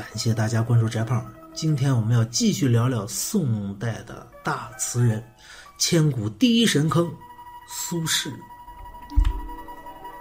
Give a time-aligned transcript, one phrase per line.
[0.00, 1.30] 感谢大家关注翟胖。
[1.52, 5.22] 今天我们要继续聊聊宋代的大词人，
[5.76, 7.06] 千古第一神坑
[7.68, 8.32] 苏轼。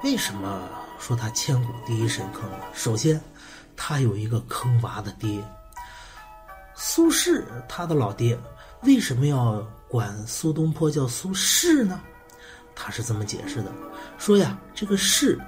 [0.04, 0.68] 为什么
[1.00, 2.58] 说他千古第一神坑呢？
[2.74, 3.22] 首先，
[3.78, 5.42] 他有一个坑娃的爹。
[6.76, 8.38] 苏轼他的老爹
[8.82, 12.02] 为什么要管苏东坡叫苏轼呢？
[12.76, 13.72] 他是这么解释的：
[14.18, 15.40] 说呀，这个轼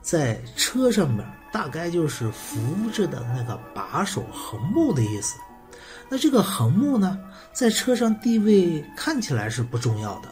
[0.00, 1.22] 在车上面
[1.52, 5.36] 大概就是扶着的那个把手横木的意思。
[6.08, 7.18] 那这个横木呢，
[7.52, 10.28] 在车上地位看起来是不重要的，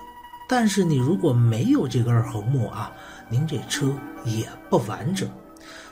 [0.49, 2.91] 但是你如果没有这根横木啊，
[3.29, 5.31] 您这车也不完整。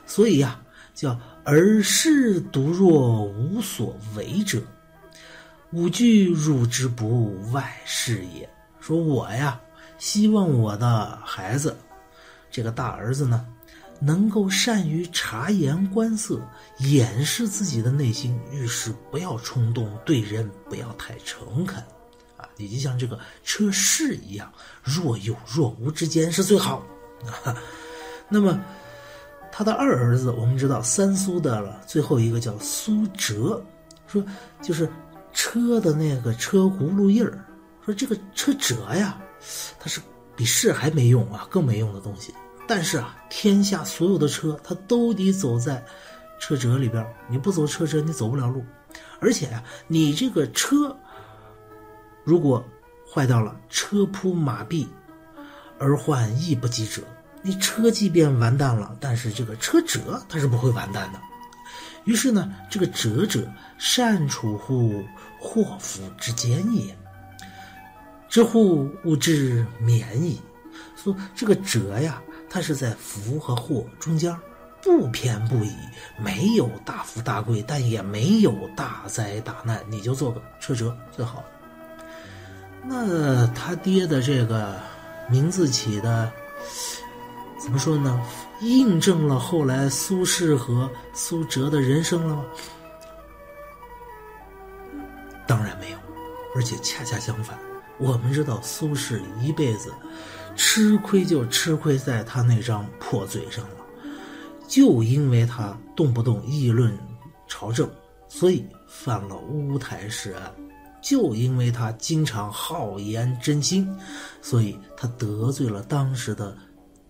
[0.06, 0.58] 所以呀，
[0.94, 4.62] 叫儿事独若无所为者，
[5.72, 8.48] 吾惧汝之不外事也。
[8.80, 9.60] 说我呀。
[9.98, 11.76] 希望我的孩子，
[12.52, 13.44] 这个大儿子呢，
[14.00, 16.40] 能够善于察言观色，
[16.78, 21.82] 掩饰自己的内心，遇事不要冲动，对人不要太诚恳，
[22.36, 26.86] 啊，你就像这个车势一样，若有若无之间是最好。
[28.28, 28.60] 那么，
[29.50, 33.62] 他的二儿子，我们知道三苏的了，最后一个叫苏辙，
[34.06, 34.24] 说
[34.62, 34.88] 就是
[35.32, 37.44] 车的那个车轱辘印儿，
[37.84, 39.18] 说这个车辙呀。
[39.78, 40.00] 它是
[40.34, 42.34] 比士还没用啊，更没用的东西。
[42.68, 45.82] 但是啊，天下所有的车，它都得走在
[46.38, 47.04] 车辙里边。
[47.26, 48.62] 你不走车辙，你走不了路。
[49.20, 50.94] 而且呀，你这个车
[52.24, 52.62] 如果
[53.10, 54.86] 坏掉了，车扑马毙，
[55.78, 57.02] 而患亦不及者。
[57.40, 61.18] 你车即便完蛋了，但是这个车辙它是不会完蛋的。
[62.04, 65.02] 于是呢，这个辙者善处乎
[65.38, 66.94] 祸福之间也。
[68.28, 70.38] 知乎吾之免矣。
[70.96, 72.20] 说这个辙呀，
[72.50, 74.34] 它是在福和祸中间，
[74.82, 75.72] 不偏不倚，
[76.18, 81.44] 没有大富大贵，但也没有大灾大难，你就做个车辙最好。
[82.84, 84.76] 那他爹的这个
[85.28, 86.32] 名字起的，
[87.62, 88.20] 怎么说呢？
[88.60, 92.44] 印证了后来苏轼和苏辙的人生了吗？
[95.46, 95.98] 当然没有，
[96.56, 97.58] 而且恰恰相反。
[97.98, 99.92] 我们知道苏轼一辈子
[100.58, 103.76] 吃亏就吃亏在他那张破嘴上了，
[104.66, 106.92] 就因为他动不动议论
[107.46, 107.88] 朝政，
[108.28, 110.50] 所以犯了乌台诗案；
[111.00, 113.88] 就因为他经常好言真心，
[114.42, 116.56] 所以他得罪了当时的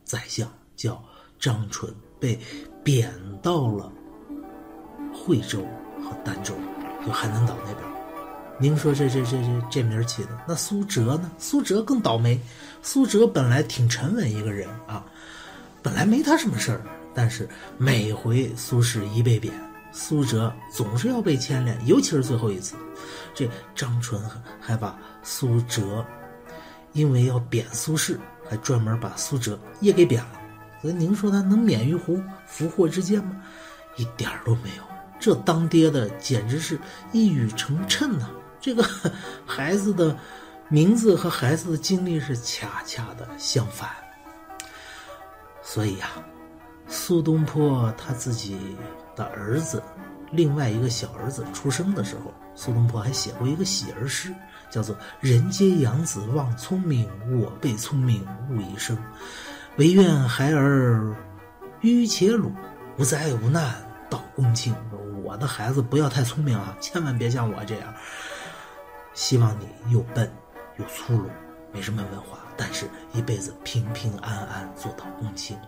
[0.04, 1.02] 宰相，叫
[1.40, 2.38] 张纯，被
[2.84, 3.10] 贬
[3.42, 3.90] 到了
[5.12, 5.66] 惠州
[6.04, 6.54] 和儋州，
[7.04, 7.97] 就海南岛那边。
[8.60, 11.30] 您说这这这这这名起的，那苏辙呢？
[11.38, 12.38] 苏辙更倒霉。
[12.82, 15.04] 苏辙本来挺沉稳一个人啊，
[15.80, 16.80] 本来没他什么事儿，
[17.14, 19.54] 但是每回苏轼一被贬，
[19.92, 22.74] 苏辙总是要被牵连，尤其是最后一次，
[23.32, 24.20] 这张纯
[24.60, 26.04] 还把苏辙，
[26.94, 28.16] 因为要贬苏轼，
[28.48, 30.40] 还专门把苏辙也给贬了。
[30.82, 33.36] 所以您说他能免于福福祸之间吗？
[33.96, 34.82] 一点儿都没有。
[35.20, 36.78] 这当爹的简直是
[37.12, 38.30] 一语成谶呐！
[38.68, 38.86] 这个
[39.46, 40.14] 孩子的
[40.68, 43.88] 名字和孩子的经历是恰恰的相反，
[45.62, 46.10] 所以呀，
[46.86, 48.76] 苏东坡他自己
[49.16, 49.82] 的儿子，
[50.30, 54.34] 另外一个小儿子出生的时候，苏东坡还写过一个喜儿诗，
[54.68, 57.08] 叫做“人皆养子望聪明，
[57.40, 58.94] 我辈聪明误一生。
[59.78, 61.16] 唯愿孩儿
[61.80, 62.52] 愚且鲁，
[62.98, 63.74] 无灾无难
[64.10, 64.74] 到公卿。”
[65.24, 67.94] 我的孩子不要太聪明啊，千万别像我这样。
[69.18, 70.32] 希望你又笨
[70.76, 71.28] 又粗鲁，
[71.72, 75.58] 没什么文化，但是一辈子平平安安做到公卿。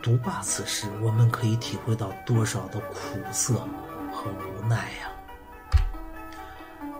[0.00, 3.54] 读罢此诗，我们可以体会到多少的苦涩
[4.12, 5.10] 和无奈呀。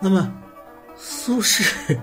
[0.00, 0.28] 那么，
[0.96, 1.96] 苏轼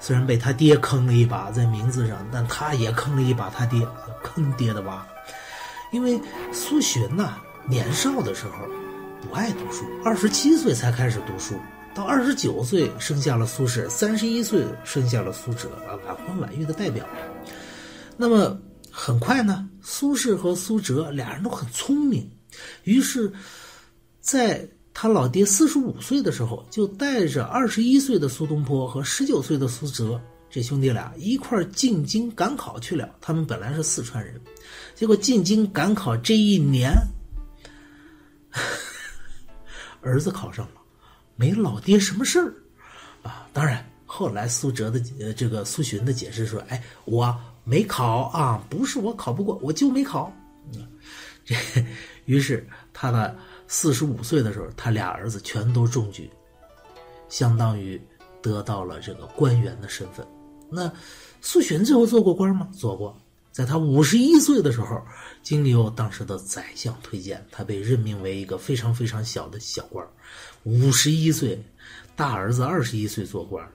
[0.00, 3.86] 虽然被他爹坑了一把在名字上，但他也坑了一把他爹，
[4.20, 5.06] 坑爹的娃。
[5.92, 6.20] 因为
[6.52, 7.34] 苏洵呐，
[7.68, 8.66] 年少的时候
[9.22, 11.54] 不爱读书，二十七岁才开始读书。
[11.98, 17.04] 到二十九岁生下了苏轼，三十一岁生下了苏辙，啊，晚婚晚育的代表。
[18.16, 18.56] 那么
[18.88, 22.30] 很快呢，苏轼和苏辙俩人都很聪明，
[22.84, 23.32] 于是，
[24.20, 24.64] 在
[24.94, 33.12] 他老爹四十五岁的时候，就带着二十一岁的苏东坡和十九岁的苏辙这兄弟俩一块进京赶考去了。
[33.20, 34.40] 他们本来是四川人，
[34.94, 36.92] 结果进京赶考这一年，
[40.00, 40.77] 儿子考上了。
[41.38, 42.52] 没老爹什么事儿，
[43.22, 43.46] 啊！
[43.52, 47.32] 当然，后来苏辙的呃这个苏洵的解释说：“哎，我
[47.62, 50.32] 没考啊，不是我考不过，我就没考。”
[51.46, 51.54] 这
[52.24, 53.38] 于是他的
[53.68, 56.28] 四十五岁的时候，他俩儿子全都中举，
[57.28, 58.00] 相当于
[58.42, 60.26] 得到了这个官员的身份。
[60.68, 60.92] 那
[61.40, 62.68] 苏洵最后做过官吗？
[62.72, 63.16] 做过。
[63.50, 65.02] 在他五十一岁的时候，
[65.42, 70.06] 经由当时的宰相推荐，他被任命为一个非常非常小的小官
[70.64, 71.58] 五十一岁，
[72.16, 73.66] 大儿子二十一岁做官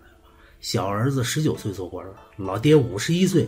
[0.60, 2.06] 小儿子十九岁做官
[2.38, 3.48] 老爹五十一岁，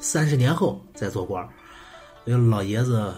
[0.00, 1.46] 三十年后再做官
[2.24, 3.12] 这个老爷子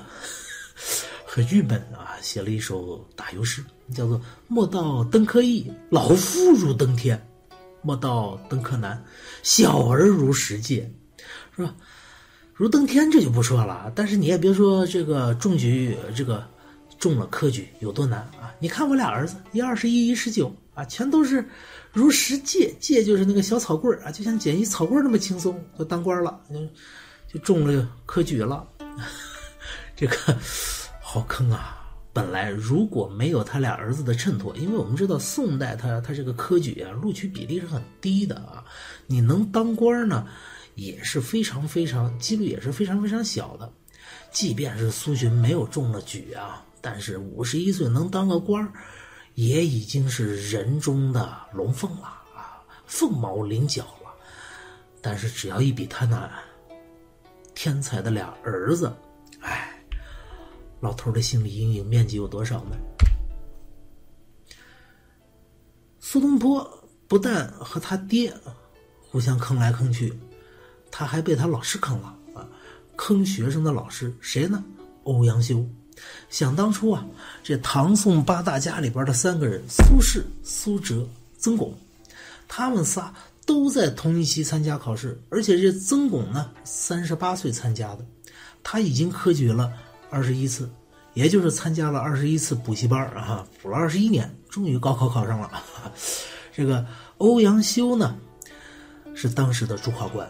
[1.27, 3.65] 很郁闷啊，写了一首打油诗，
[3.95, 7.19] 叫做“莫道登科易，老夫如登天；
[7.83, 9.05] 莫道登科难，
[9.43, 10.89] 小儿如石阶”，
[11.57, 11.75] 是吧？
[12.55, 16.47] 如登天这就不说了，但是你也别说这个中举，这个
[17.05, 18.51] 中了科举有多难啊！
[18.59, 21.47] 你看我俩儿子，一二十一，一十九啊，全都是
[21.93, 26.67] 如实借借就是那个小草棍儿啊，就像捡一草棍儿那么轻松就当官了，就
[27.31, 28.67] 就中了科举了。
[29.95, 30.17] 这个
[30.99, 31.79] 好坑啊！
[32.15, 38.65] 本来如果没有他俩儿子的衬托，因为我们知道宋代他他这个科举啊，录取比例是很低的啊，
[39.07, 40.27] 你能当官呢？
[40.75, 43.71] 也是非常非常几率也是非常非常小的，
[44.33, 48.71] 即便是苏洵没有中了举啊，但是五十一岁能当个官
[49.37, 54.15] 也已经是人中的龙凤了啊，凤毛麟角了。
[55.01, 56.31] 但是只要一比他那
[57.55, 58.95] 天才的俩儿子，
[59.41, 59.83] 哎，
[60.81, 62.77] 老头的心理阴影面积有多少呢？
[65.99, 68.31] 苏东坡不但和他爹
[69.01, 70.13] 互相坑来坑去。
[70.91, 72.47] 他还被他老师坑了啊！
[72.95, 74.63] 坑学生的老师谁呢？
[75.05, 75.67] 欧阳修。
[76.35, 77.07] 想当初啊，
[77.45, 81.07] 这唐宋八大家里边的三个人苏轼、苏辙、
[81.39, 81.73] 曾巩，
[82.49, 83.15] 他们仨
[83.47, 88.05] 都在同一期参加考试，而且这曾巩呢，三十八岁参加的，
[88.65, 89.73] 他已经科举了
[90.11, 90.69] 二十一次，
[91.13, 95.63] 也就是参加了二十一次补习班啊，补了二十一年，终于高考考上了。
[96.53, 96.85] 这个
[97.19, 98.17] 欧阳修呢，
[99.15, 100.29] 是当时的主考官。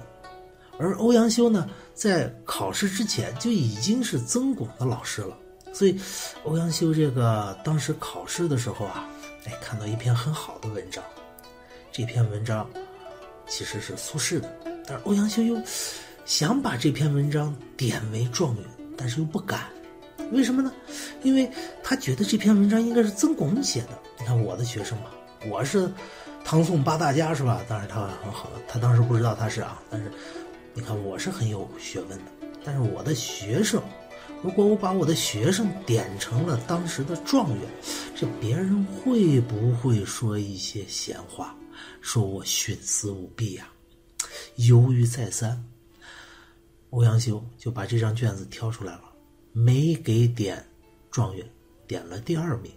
[0.78, 5.34] 而欧阳修呢，在考试之前就已经是曾巩的老师了，
[5.74, 6.00] 所以
[6.44, 9.04] 欧阳修这个当时考试的时候啊，
[9.44, 11.02] 哎，看到一篇很好的文章，
[11.90, 12.66] 这篇文章
[13.48, 14.56] 其实是苏轼的，
[14.86, 15.60] 但是欧阳修又
[16.24, 18.64] 想把这篇文章点为状元，
[18.96, 19.68] 但是又不敢，
[20.30, 20.72] 为什么呢？
[21.22, 21.50] 因为
[21.82, 23.98] 他觉得这篇文章应该是曾巩写的。
[24.20, 25.10] 你看我的学生嘛，
[25.50, 25.90] 我是
[26.44, 27.60] 唐宋八大家是吧？
[27.68, 30.10] 当然他很好，他当时不知道他是啊，但是。
[30.76, 32.24] 你看，我是很有学问的，
[32.64, 33.80] 但是我的学生，
[34.44, 37.66] 如果我把我的学生点成了当时的状元，
[38.14, 41.56] 这别人会不会说一些闲话，
[42.02, 43.66] 说我徇私舞弊呀？
[44.56, 45.64] 犹豫再三，
[46.90, 49.04] 欧阳修就把这张卷子挑出来了，
[49.52, 50.62] 没给点
[51.10, 51.50] 状元，
[51.86, 52.70] 点了第二名，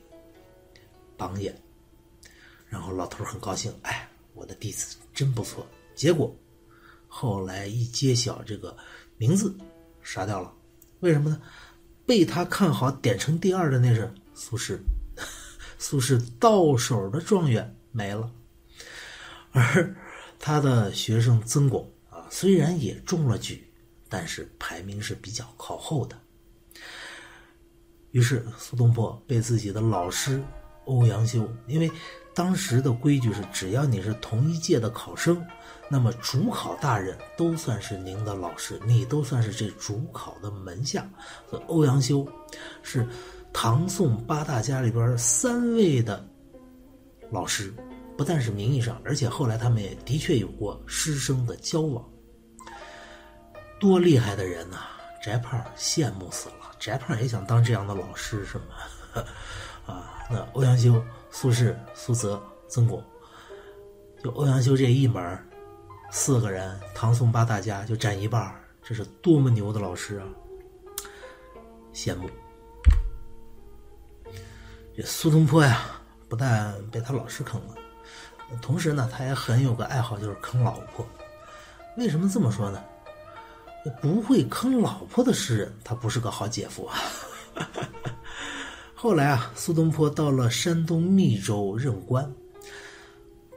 [1.17, 1.53] 榜眼。
[2.69, 5.67] 然后老头很高兴，哎，我的弟子真不错。
[5.95, 6.33] 结果。
[7.09, 8.75] 后来一揭晓，这个
[9.17, 9.53] 名字
[10.01, 10.53] 杀掉了，
[10.99, 11.41] 为什么呢？
[12.05, 14.79] 被他看好点成第二的那是苏轼，
[15.77, 18.31] 苏轼到手的状元没了，
[19.51, 19.93] 而
[20.39, 23.67] 他的学生曾巩啊，虽然也中了举，
[24.07, 26.17] 但是排名是比较靠后的。
[28.11, 30.41] 于是苏东坡被自己的老师
[30.85, 31.91] 欧阳修，因为
[32.37, 35.43] 当时的规矩是，只要你是同一届的考生。
[35.89, 41.09] 那么主考大人都算是您的老师，你都算是这主考的门下。
[41.65, 42.27] 欧阳修
[42.83, 43.07] 是
[43.51, 46.23] 唐宋八大家里边三位的
[47.31, 47.73] 老师，
[48.15, 52.07] 不但是名义上，而且后来他们也的确有过师生的交往。
[53.79, 54.77] 多厉害的人呐！
[55.23, 59.25] 翟胖羡慕死了， 翟胖也想当这样的老师，是吗？
[59.87, 63.03] 啊，那欧阳修、苏轼、苏辙、曾巩，
[64.23, 65.37] 就欧阳修这一门
[66.11, 70.25] 四个人，唐宋八大家就占一半这是多么牛的老师啊！
[71.93, 72.29] 羡慕。
[74.95, 75.85] 这苏东坡呀，
[76.27, 77.75] 不但被他老师坑了，
[78.61, 81.05] 同时呢，他也很有个爱好，就是坑老婆。
[81.97, 82.83] 为什么这么说呢？
[84.01, 86.97] 不会坑老婆的诗人，他不是个好姐夫啊。
[88.99, 92.33] 后来啊，苏东坡到了山东密州任官，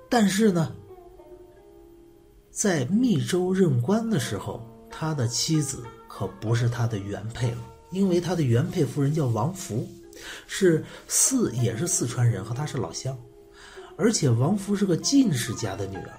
[0.08, 0.74] 但是呢。
[2.50, 7.58] 在密州任官的时候，他的妻子可不是他的原配了，
[7.90, 9.88] 因为他的原配夫人叫王福，
[10.46, 13.16] 是四也是四川人，和他是老乡，
[13.96, 16.12] 而且王福是个进士家的女儿。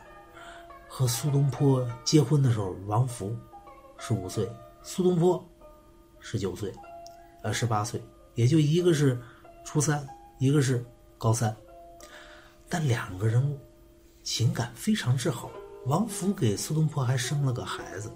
[0.87, 3.35] 和苏东坡结婚的时候，王福
[3.99, 4.49] 十五岁，
[4.81, 5.47] 苏东坡
[6.19, 6.73] 十九岁，
[7.43, 8.01] 呃十八岁，
[8.35, 9.19] 也就一个是
[9.65, 10.07] 初三，
[10.39, 10.83] 一个是
[11.17, 11.55] 高三，
[12.69, 13.59] 但两个人
[14.23, 15.51] 情感非常之好。
[15.88, 18.11] 王福给苏东坡还生了个孩子，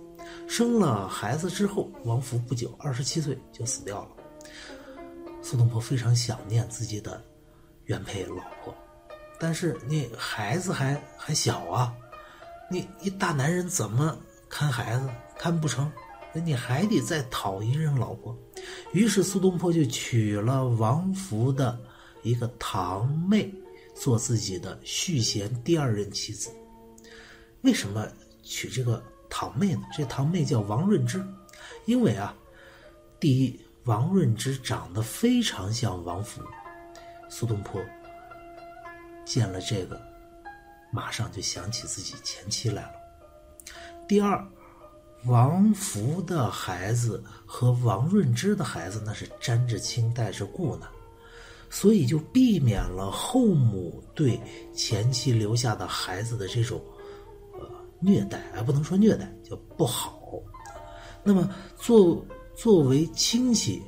[0.48, 4.10] 生了孩子之后，王福不久二十七岁就死掉了。
[5.42, 7.24] 苏东坡非常想念自己的
[7.86, 8.74] 原配老婆，
[9.40, 11.94] 但是那孩子还还小啊，
[12.70, 14.18] 你一大男人怎么
[14.48, 15.92] 看孩子看不成？
[16.34, 18.38] 那你还得再讨一任老婆。
[18.94, 21.80] 于是苏东坡就娶了王福的
[22.24, 23.54] 一个堂妹
[23.96, 26.50] 做自己的续弦第二任妻子。
[27.62, 28.08] 为什么
[28.44, 29.82] 娶这个堂妹呢？
[29.96, 31.26] 这堂妹叫王润之，
[31.86, 32.34] 因为啊，
[33.20, 36.42] 第一，王润之长得非常像王福，
[37.30, 37.82] 苏东坡
[39.26, 40.00] 见了这个，
[40.92, 42.92] 马上就想起自己前妻来了。
[44.08, 44.48] 第二，
[45.28, 50.88] 王福的孩子和王润之的孩子那是沾着亲带着故呢，
[51.70, 54.40] 所以就避免了后母对
[54.74, 56.82] 前妻留下的孩子的这种。
[57.54, 57.70] 呃
[58.02, 60.22] 虐待，而不能说虐待，叫不好。
[61.24, 63.82] 那么，作作为亲戚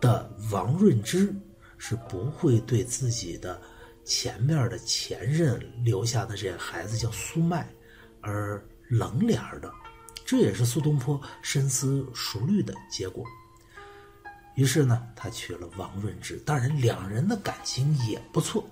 [0.00, 1.34] 的王润之
[1.78, 3.58] 是不会对自己的
[4.04, 7.66] 前面的前任留下的这孩子叫苏迈
[8.20, 9.72] 而冷脸的，
[10.28, 13.24] 这也是苏东坡深思熟虑的结果。
[14.56, 18.62] 于是呢，他娶了王润之，当然两人的感情也不错，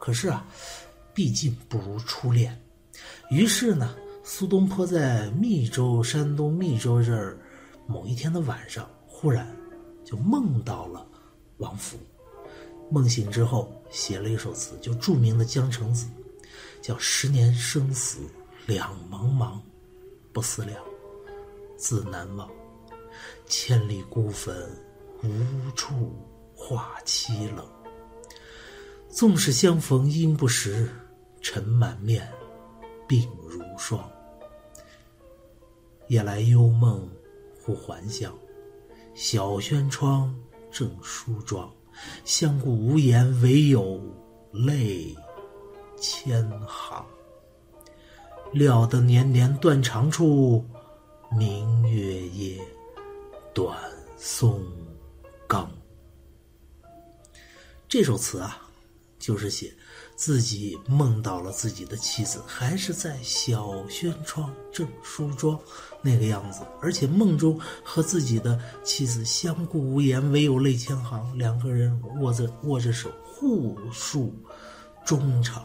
[0.00, 0.44] 可是啊，
[1.14, 2.60] 毕竟不如初恋。
[3.30, 3.94] 于是呢，
[4.24, 7.38] 苏东坡在密州，山东密州这儿，
[7.86, 9.46] 某一天的晚上，忽然
[10.04, 11.06] 就梦到了
[11.58, 11.96] 王府。
[12.90, 16.06] 梦醒之后，写了一首词，就著名的《江城子》，
[16.84, 18.22] 叫“十年生死
[18.66, 19.60] 两茫茫，
[20.32, 20.82] 不思量，
[21.76, 22.48] 自难忘。
[23.46, 24.54] 千里孤坟，
[25.22, 26.14] 无处
[26.54, 27.66] 话凄冷。
[29.08, 30.88] 纵使相逢应不识，
[31.40, 32.30] 尘满面。”
[33.08, 34.08] 鬓如霜，
[36.06, 37.10] 夜来幽梦
[37.60, 38.32] 忽还乡。
[39.14, 40.32] 小轩窗
[40.70, 41.68] 正梳妆，
[42.24, 44.00] 相顾无言，唯有
[44.52, 45.12] 泪
[45.96, 47.04] 千行。
[48.52, 50.64] 料得年年断肠处，
[51.30, 52.60] 明月夜，
[53.54, 53.78] 短
[54.18, 54.60] 松
[55.46, 55.70] 冈。
[57.88, 58.60] 这首词啊，
[59.18, 59.72] 就是写。
[60.16, 65.58] 自己梦到了自己的妻子，还是在小轩窗正梳妆
[66.02, 74.34] 那个样子，而且梦中和自己的妻子相顾无言，唯有泪千行，两个人握着握着手，互诉
[75.06, 75.64] 衷肠。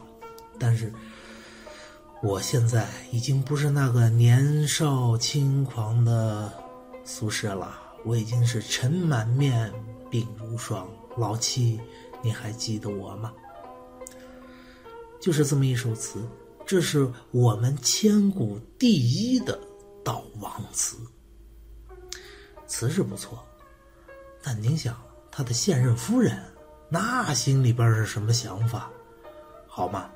[0.58, 0.94] 但是，
[2.24, 6.52] 我现在已经不是那个年少轻狂的
[7.04, 9.72] 苏轼了，我已经是尘满面，
[10.10, 10.88] 鬓如霜。
[11.18, 11.80] 老妻，
[12.22, 13.32] 你还记得我吗？
[15.22, 16.28] 就是这么一首词，
[16.66, 19.58] 这是我们千古第一的
[20.04, 20.98] 悼亡词。
[22.68, 23.42] 词是不错，
[24.42, 25.00] 但您想，
[25.32, 26.38] 他的现任夫人
[26.90, 28.90] 那心里边是什么想法？
[29.68, 30.10] 好吗？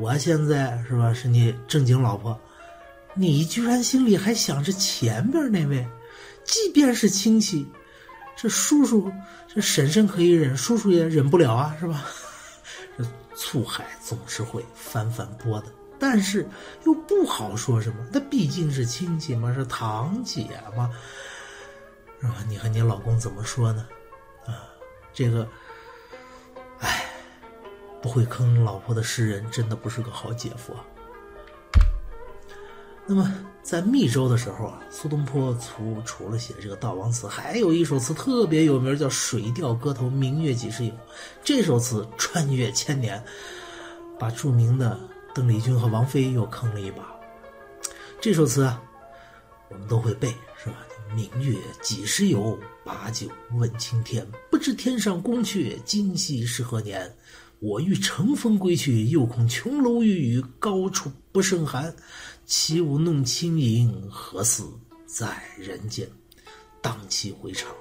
[0.00, 2.38] 我现在是吧，是你正经老婆，
[3.14, 5.86] 你居然心里还想着前边那位，
[6.44, 7.66] 即便是亲戚，
[8.36, 9.12] 这叔叔
[9.52, 12.04] 这婶婶可以忍，叔叔也忍不了啊，是吧？
[12.96, 15.66] 这醋海总是会翻翻波的，
[15.98, 16.48] 但是
[16.84, 18.06] 又不好说什么。
[18.12, 20.90] 那毕竟是亲戚嘛，是堂姐嘛，
[22.20, 22.34] 是吧？
[22.48, 23.86] 你和你老公怎么说呢？
[24.46, 24.62] 啊，
[25.12, 25.48] 这个，
[26.80, 27.07] 哎，
[28.00, 30.84] 不会坑老婆的诗人真的不是个好姐夫啊。
[33.06, 40.92] 那么在密州的时候啊，苏东坡除除了写这个悼亡词，还有一首词特别有名，叫《水调歌头·明月几时有》。
[41.42, 43.24] 这首词穿越千年，
[44.18, 45.00] 把著名的
[45.34, 47.16] 邓丽君和王菲又坑了一把。
[48.20, 48.82] 这首词啊，
[49.70, 50.76] 我们都会背，是吧？
[51.14, 52.58] 明月几时有？
[52.84, 54.26] 把酒问青天。
[54.50, 57.10] 不知天上宫阙，今夕是何年？
[57.60, 61.94] 我欲乘风归去，又恐琼楼玉宇，高处不胜寒。
[62.46, 64.64] 起舞弄清影，何似
[65.06, 66.08] 在人间？
[66.80, 67.74] 荡气回肠，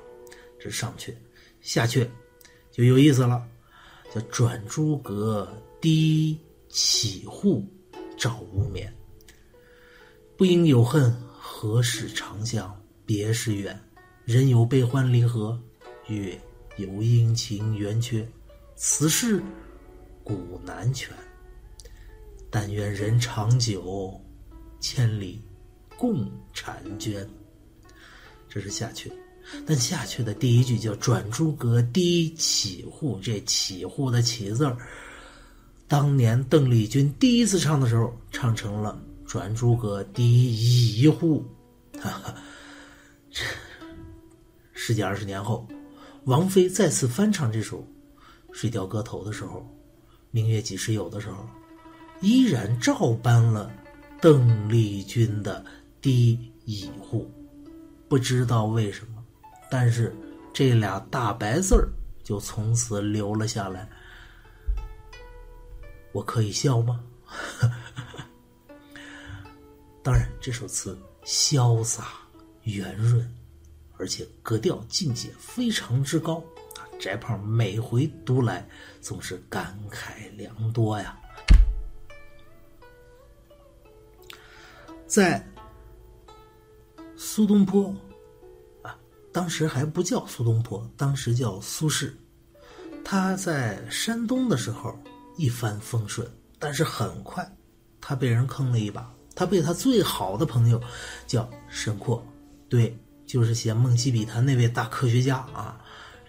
[0.59, 1.13] 这上阙，
[1.61, 2.07] 下阙
[2.71, 3.47] 就有意思了，
[4.13, 5.47] 叫转朱阁，
[5.79, 6.37] 低
[6.69, 7.65] 绮户，
[8.17, 8.91] 照无眠。
[10.35, 13.79] 不应有恨，何事长向别时圆？
[14.25, 15.57] 人有悲欢离合，
[16.07, 16.37] 月
[16.75, 18.27] 有阴晴圆缺，
[18.75, 19.41] 此事
[20.27, 21.15] 古难全。
[22.49, 24.19] 但愿人长久。
[24.79, 25.41] 千里
[25.97, 27.27] 共婵娟，
[28.47, 29.11] 这是下阙。
[29.65, 34.77] 但下阙的第一句叫“转朱阁，低绮户”，这“绮户”的“绮”字儿，
[35.87, 41.43] 当年邓丽君第一次唱的时候，唱成了“转朱阁，低绮户”。
[41.99, 42.35] 哈哈，
[44.73, 45.67] 十几二十年后，
[46.25, 47.79] 王菲再次翻唱这首
[48.51, 49.67] 《水调歌头》的时候
[50.37, 51.49] ，“明月几时有”的时候，
[52.21, 53.71] 依然照搬了
[54.21, 55.65] 邓丽君的
[55.99, 57.27] “第一户”，
[58.07, 59.25] 不知道为什么。
[59.67, 60.15] 但是，
[60.53, 61.89] 这俩大白字儿
[62.23, 63.89] 就从此留了下来。
[66.11, 67.03] 我可以笑吗？
[70.03, 72.09] 当然，这首词潇洒
[72.61, 73.27] 圆润，
[73.97, 76.43] 而且格调境界非常之高！
[76.99, 78.67] 翟胖每回读来，
[79.01, 81.17] 总是感慨良多呀。
[85.05, 85.45] 在
[87.15, 87.93] 苏东坡
[88.81, 88.97] 啊。
[89.31, 92.11] 当时还不叫苏东坡，当时叫苏轼。
[93.05, 94.97] 他在山东的时候
[95.37, 96.27] 一帆风顺，
[96.57, 97.47] 但是很快
[98.01, 99.13] 他被人坑了一把。
[99.35, 100.81] 他被他最好的朋友
[101.27, 102.25] 叫沈括，
[102.67, 105.79] 对，就是写《梦溪笔谈》那位大科学家啊。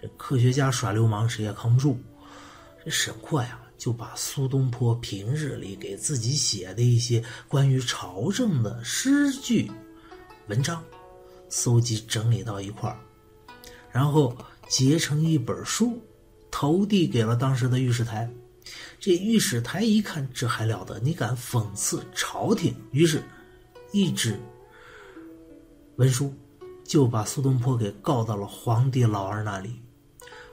[0.01, 1.99] 这科学家耍流氓，谁也扛不住。
[2.83, 9.71] 这沈括呀，就把苏东坡平日里给自己写的一些关于朝政的诗句、
[10.47, 10.83] 文章。
[11.51, 12.99] 搜集整理到一块儿，
[13.91, 14.37] 然后
[14.67, 15.99] 结成一本书，
[16.51, 18.29] 投递给了当时的御史台。
[18.99, 20.99] 这御史台一看，这还了得！
[20.99, 22.75] 你敢讽刺朝廷？
[22.91, 23.23] 于是，
[23.91, 24.39] 一纸
[25.95, 26.31] 文书
[26.83, 29.81] 就把苏东坡给告到了皇帝老儿那里。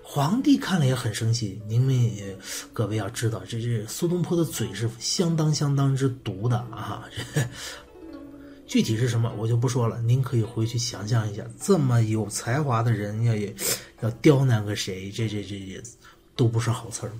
[0.08, 1.60] 皇帝看了也很生气。
[1.66, 2.38] 您们也
[2.72, 7.04] 各位要知道，这这苏东坡的嘴是相当相当之毒的啊！
[7.34, 7.42] 这。
[8.68, 10.00] 具体是什么，我就不说了。
[10.02, 13.54] 您可以回去想象一下，这么有才华的人，要也
[14.00, 15.82] 要刁难个谁，这这这这
[16.36, 17.12] 都不是好词儿。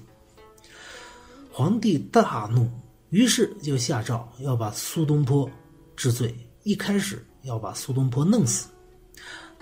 [1.50, 2.70] 皇帝大怒，
[3.10, 5.50] 于是就下诏要把苏东坡
[5.96, 6.34] 治罪。
[6.62, 8.68] 一开始要把苏东坡弄死，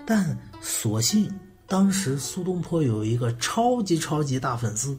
[0.06, 1.30] 但所幸
[1.66, 4.98] 当时苏东坡有一个超级超级大粉丝，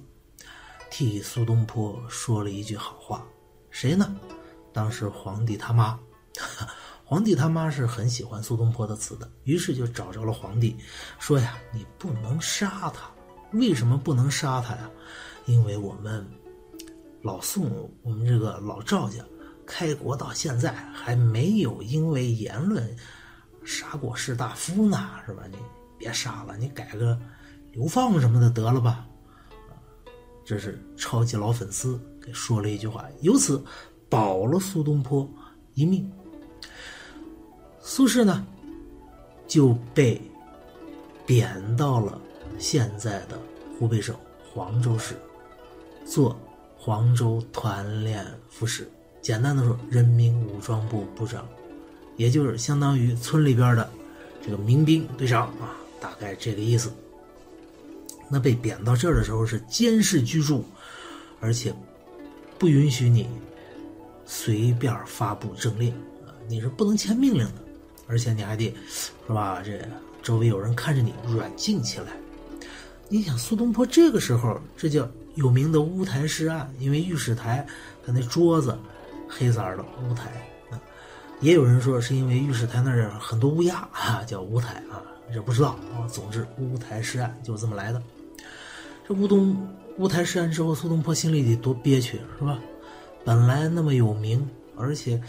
[0.89, 3.25] 替苏东坡说了一句好话。
[3.69, 4.15] 谁呢？
[4.73, 5.99] 当时皇帝他妈。
[7.07, 10.75] 皇帝他妈是很喜欢苏东坡的词的，于是就找着了皇帝，
[11.19, 13.11] 说呀：“你不能杀他，
[13.51, 14.89] 为什么不能杀他呀？
[15.45, 16.25] 因为我们
[17.21, 19.23] 老宋，我们这个老赵家
[19.67, 22.97] 开国到现在还没有因为言论
[23.63, 25.43] 杀过士大夫呢，是吧？
[25.51, 25.57] 你
[25.97, 27.19] 别杀了，你改个
[27.71, 29.05] 流放什么的得了吧。”
[30.45, 33.63] 这是超级老粉丝给说了一句话，由此
[34.07, 35.27] 保了苏东坡
[35.73, 36.11] 一命。
[37.79, 38.45] 苏轼呢，
[39.47, 40.21] 就被
[41.25, 42.21] 贬到了
[42.59, 43.39] 现在的
[43.77, 44.15] 湖北省
[44.53, 45.15] 黄州市，
[46.05, 46.39] 做
[46.77, 48.87] 黄州团练副使。
[49.21, 51.47] 简单的说，人民武装部部长，
[52.17, 53.89] 也就是相当于村里边的
[54.43, 56.93] 这个民兵队长啊，大概这个意思。
[58.29, 60.63] 那被贬到这儿的时候是监视居住，
[61.39, 61.73] 而且
[62.59, 63.27] 不允许你
[64.23, 65.91] 随便发布政令
[66.23, 67.53] 啊，你是不能签命令的。
[68.07, 68.71] 而且你还得，
[69.27, 69.63] 是吧？
[69.65, 69.79] 这
[70.21, 72.05] 周围有人看着你，软禁起来。
[73.09, 77.65] 你想苏东坡这个时候，这叫有名的乌台诗案，因为御史台
[78.05, 78.77] 他那桌子
[79.27, 80.29] 黑色的乌台
[80.69, 80.77] 啊。
[81.41, 85.01] 也有人说是因为御史台那儿很多乌鸦啊，叫乌台啊，
[85.33, 86.07] 也不知道啊。
[86.07, 88.01] 总之，乌台诗案就这么来的。
[89.07, 89.55] 这乌东
[89.97, 92.59] 乌台诗案之后，苏东坡心里得多憋屈，是吧？
[93.23, 95.21] 本来那么有名，而且。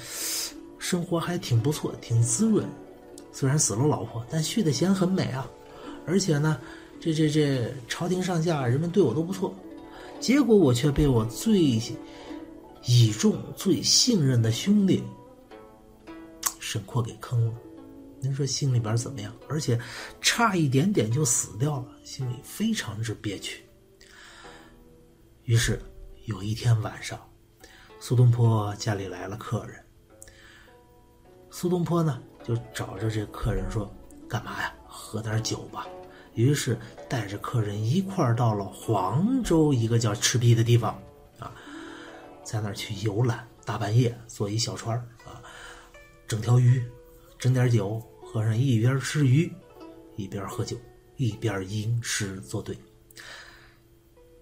[0.78, 2.64] 生活还挺不错，挺滋润。
[3.32, 5.50] 虽然死了老婆，但续的弦很美啊。
[6.06, 6.60] 而且呢，
[7.00, 9.52] 这这这朝廷上下人们对我都不错。
[10.20, 11.80] 结果我却被我最
[12.84, 15.02] 倚重、最信任的兄弟
[16.60, 17.52] 沈括给坑了。
[18.20, 19.34] 您说心里边怎么样？
[19.48, 19.78] 而且
[20.20, 23.62] 差一点点就死掉了，心里非常之憋屈。
[25.44, 25.80] 于是
[26.24, 27.18] 有一天晚上，
[28.00, 29.82] 苏东坡家里来了客人。
[31.50, 33.90] 苏东坡呢，就找着这客人说
[34.28, 34.74] ：“干嘛呀？
[34.86, 35.86] 喝点酒吧。”
[36.34, 41.00] 于是带着客人一块儿到了黄州一个叫赤壁的地方，
[41.38, 41.54] 啊，
[42.44, 43.46] 在那儿去游览。
[43.64, 45.42] 大半夜坐一小船啊，
[46.28, 46.80] 整条鱼，
[47.46, 49.48] 整点酒，和尚一边吃鱼，
[50.16, 50.76] 一边喝酒，
[51.16, 52.76] 一边吟诗作对，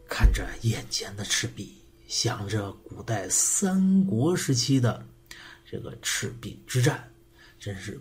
[0.09, 1.77] 看着眼前的赤壁，
[2.09, 5.07] 想着古代三国时期的。
[5.71, 7.13] 这个赤壁之战，
[7.59, 8.01] 真是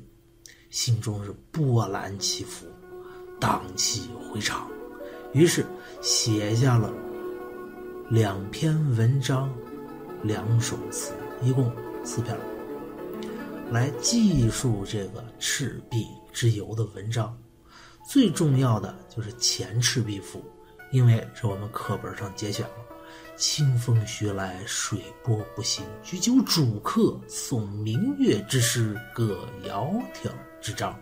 [0.70, 2.66] 心中是波澜起伏，
[3.42, 4.72] 荡气回肠，
[5.34, 5.66] 于是
[6.02, 6.94] 写下了
[8.10, 9.54] 两篇文章、
[10.24, 11.12] 两首词，
[11.42, 11.70] 一共
[12.06, 12.38] 四篇，
[13.74, 17.36] 来记述这个赤壁之游的文章。
[18.08, 20.38] 最重要的就是《前赤壁赋》，
[20.92, 22.76] 因为是我们课本上节选了。
[23.36, 25.84] 清风徐来，水波不兴。
[26.04, 30.30] 举酒属客，诵明月之诗，歌窈窕
[30.62, 30.96] 之章。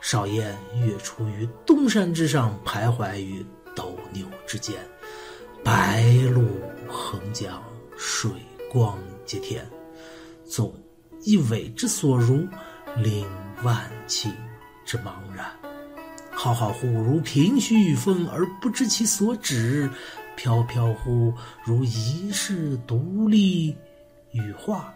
[0.00, 4.76] 少焉，月出于东山之上，徘徊于斗牛之间。
[5.64, 6.44] 白露
[6.86, 7.60] 横江，
[7.96, 8.30] 水
[8.70, 9.68] 光接天。
[10.48, 10.72] 纵
[11.26, 12.46] 一苇之所如，
[12.96, 13.26] 凌
[13.64, 14.30] 万顷
[14.84, 15.44] 之茫然。
[16.30, 19.90] 浩浩乎如凭虚御风，而不知其所止。
[20.36, 21.34] 飘飘乎
[21.64, 23.74] 如遗世独立
[24.30, 24.94] 羽化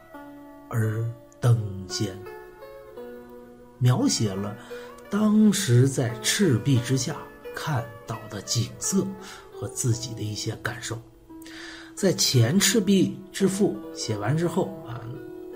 [0.68, 1.04] 而
[1.40, 2.16] 登仙，
[3.78, 4.56] 描写了
[5.08, 7.16] 当时在赤壁之下
[7.56, 9.04] 看到的景色
[9.50, 10.96] 和自己的一些感受。
[11.96, 14.79] 在前赤壁之赋写完之后，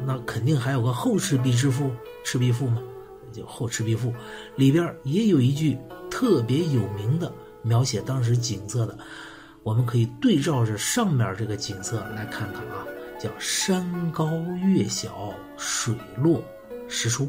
[0.07, 1.91] 那肯定还有个后赤壁之赋，
[2.25, 2.83] 赤壁赋嘛，
[3.33, 4.13] 就后赤壁赋
[4.57, 5.79] 里边也有一句
[6.11, 8.99] 特别有名的描写当时景色的。
[9.63, 12.85] 我们可以对照着上面这个景色来看看啊，
[13.19, 14.31] 叫山高
[14.63, 16.45] 月小，水落
[16.87, 17.27] 石出。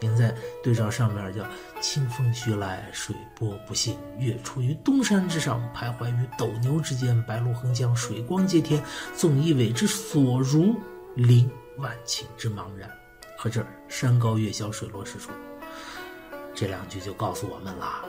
[0.00, 1.44] 您再对照上面叫
[1.80, 8.82] 清风徐来，水波不兴，月出于东山之上，徘徊于斗牛之间，白露横江，水光接天，
[9.14, 10.74] 纵一苇之所如，
[11.18, 12.88] 凌万顷之茫然。
[13.36, 15.30] 和这儿山高月小，水落石出，
[16.54, 18.04] 这两句就告诉我们了。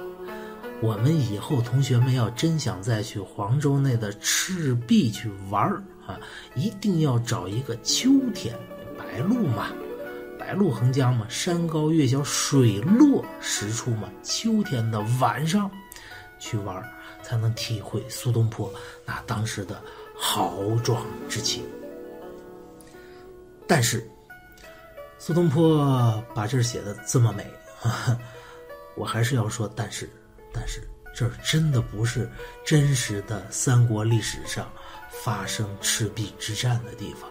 [0.82, 6.19] 我们以后同学们要真想再去黄州内的赤壁去玩儿啊，
[6.56, 8.56] 一定要找一个秋天，
[8.98, 9.69] 白露嘛，
[10.39, 15.69] 白露横江嘛，山高月小，水落石出嘛，秋天的晚上
[16.39, 16.89] 去玩儿，
[17.22, 18.74] 才能体会苏东坡
[19.06, 19.80] 那当时的
[20.15, 21.63] 豪壮之情。
[23.69, 24.10] 但是，
[25.19, 27.45] 苏东坡把这儿写的这么美，
[28.97, 30.10] 我还是要说，但是。
[30.51, 30.82] 但是
[31.15, 32.27] 这儿真的不是
[32.65, 34.67] 真实的三国历史上
[35.23, 37.29] 发生赤壁之战的地方。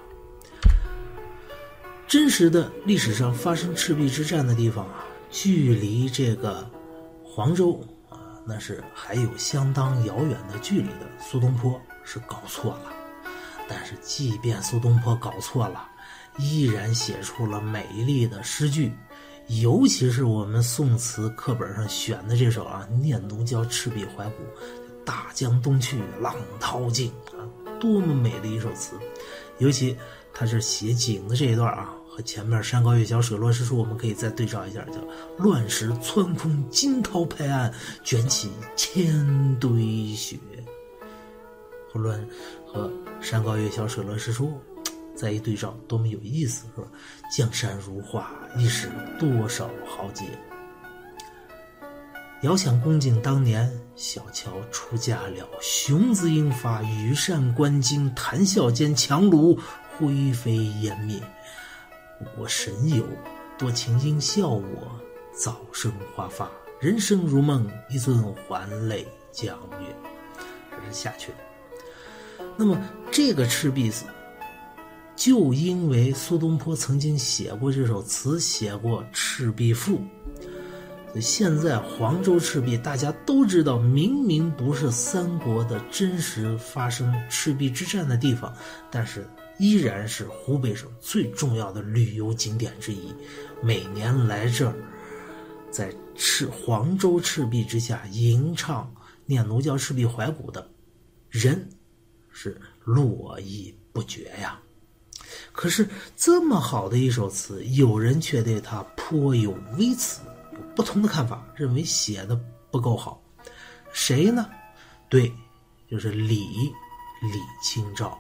[2.07, 6.71] 真实的历史上发生赤壁之战的地方啊，距离这个
[7.25, 11.07] 黄州啊，那是还有相当遥远的距离的。
[11.21, 12.93] 苏东坡是搞错了，
[13.69, 15.89] 但是即便苏东坡搞错了，
[16.39, 18.93] 依然写出了美丽的诗句。
[19.63, 24.43] 尤其是我们宋词课本上选的这首啊，《念奴娇·赤壁怀古》，
[25.07, 27.41] 大江东去，浪淘尽啊，
[27.81, 28.95] 多么美的一首词！
[29.57, 29.97] 尤其
[30.35, 35.01] 他这写景的这一段啊，和前面“山高月小，水落石出”，我们可以再对照一下，叫
[35.43, 37.73] “乱石穿空，惊涛拍岸，
[38.05, 40.39] 卷起千堆雪”，
[41.91, 42.23] 和乱
[42.67, 44.61] 和“山高月小，水落石出”。
[45.19, 46.87] 再一对照，多么有意思，是吧？
[47.37, 50.25] 江山如画，一时多少豪杰。
[52.43, 59.59] 遥想公瑾当年，小乔出嫁了，雄姿英发，羽扇纶巾，谈笑间，樯橹
[59.99, 61.21] 灰飞烟灭。
[62.37, 63.05] 我神游，
[63.59, 65.01] 多情应笑我，
[65.33, 66.49] 早生华发，
[66.81, 69.97] 人生如梦，一尊还酹江月。
[70.71, 71.31] 这是下阙。
[72.57, 74.05] 那么这个赤壁死。
[75.19, 80.01] 就因为苏东坡曾经写过这首词，写过《赤壁赋》，
[81.21, 88.55] 现在黄州赤壁大家都知道，明明不是三国的真实发生赤壁之战的地方，
[88.93, 89.29] 但是
[89.59, 93.13] 依然是湖北省最重要的旅游景点之一。
[93.61, 94.75] 每年来这儿，
[95.69, 98.85] 在赤黄州赤壁之下吟唱
[99.27, 100.71] 《念奴娇·赤壁怀古》的
[101.29, 101.69] 人，
[102.31, 104.57] 是络绎不绝呀。
[105.59, 110.21] 可是这么好的一首词，有人却对他颇有微词，
[110.53, 112.41] 有不同的看法，认为写的
[112.71, 113.21] 不够好。
[113.93, 114.49] 谁呢？
[115.09, 115.33] 对，
[115.91, 116.47] 就是李
[117.21, 118.17] 李清照。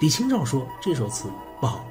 [0.00, 1.28] 李清照说这首词
[1.60, 1.84] 不好，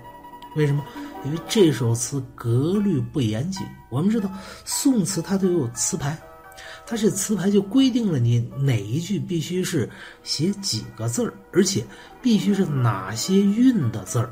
[0.55, 0.81] 为什么？
[1.25, 3.67] 因为这首词格律不严谨。
[3.89, 4.31] 我们知道
[4.63, 6.17] 宋词它都有词牌，
[6.87, 9.89] 它这词牌就规定了你哪一句必须是
[10.23, 11.85] 写几个字儿，而且
[12.21, 14.31] 必须是哪些韵的字儿。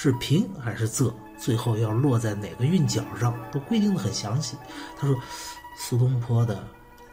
[0.00, 1.12] 是平还是仄？
[1.36, 4.56] 最后要落在哪个韵脚上，都规定的很详细。
[4.96, 5.16] 他说，
[5.76, 6.54] 苏东坡的《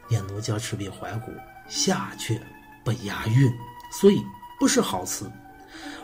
[0.08, 1.32] 念奴娇·赤壁怀古》
[1.68, 2.40] 下阙
[2.84, 3.52] 不押韵，
[3.92, 4.24] 所以
[4.60, 5.28] 不是好词。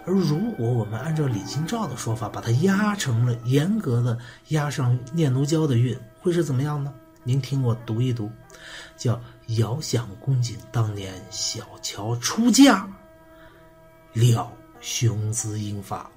[0.07, 4.17] 而如果我们按照李清照的说法，把它压成了严格的
[4.47, 6.91] 压上念奴娇的韵，会是怎么样呢？
[7.23, 8.27] 您听我读一读，
[8.97, 9.21] 叫
[9.57, 12.89] “遥想公瑾当年小乔出嫁，
[14.13, 16.09] 料雄姿英发，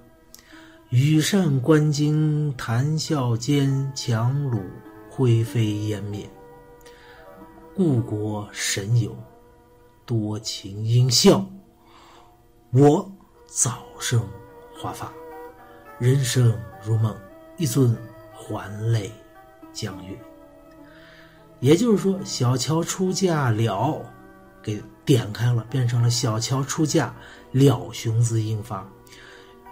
[0.96, 4.62] 羽扇纶巾谈笑间，樯橹
[5.11, 6.24] 灰飞烟灭。
[7.74, 9.12] 故国神游，
[10.07, 11.44] 多情应笑。
[12.70, 13.12] 我
[13.44, 14.24] 早生
[14.78, 15.12] 华发，
[15.98, 17.12] 人生如梦，
[17.57, 17.92] 一尊
[18.33, 19.11] 还酹
[19.72, 20.16] 江月。”
[21.59, 24.00] 也就是说，小乔出嫁了，
[24.62, 27.12] 给点开了，变成了小乔出嫁
[27.50, 28.88] 了，雄姿英发，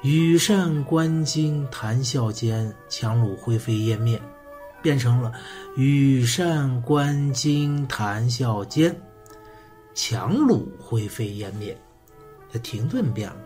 [0.03, 4.21] 羽扇纶巾谈笑间，樯橹灰飞烟灭，
[4.83, 5.33] 变成了
[5.77, 9.01] 羽扇纶巾谈笑间，
[9.95, 11.81] 樯橹灰飞烟灭，
[12.53, 13.37] 这停顿变了，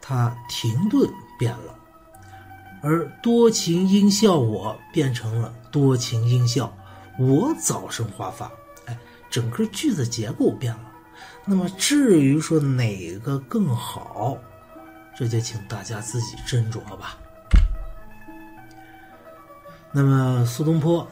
[0.00, 1.06] 他停顿
[1.38, 1.78] 变了。
[2.80, 6.74] 而多情应笑我变成了多情应笑
[7.18, 8.50] 我早生华发，
[8.86, 8.96] 哎，
[9.28, 10.85] 整个句子结构变了。
[11.48, 14.36] 那么至于说哪个更好，
[15.16, 17.16] 这就请大家自己斟酌吧。
[19.92, 21.06] 那么苏东坡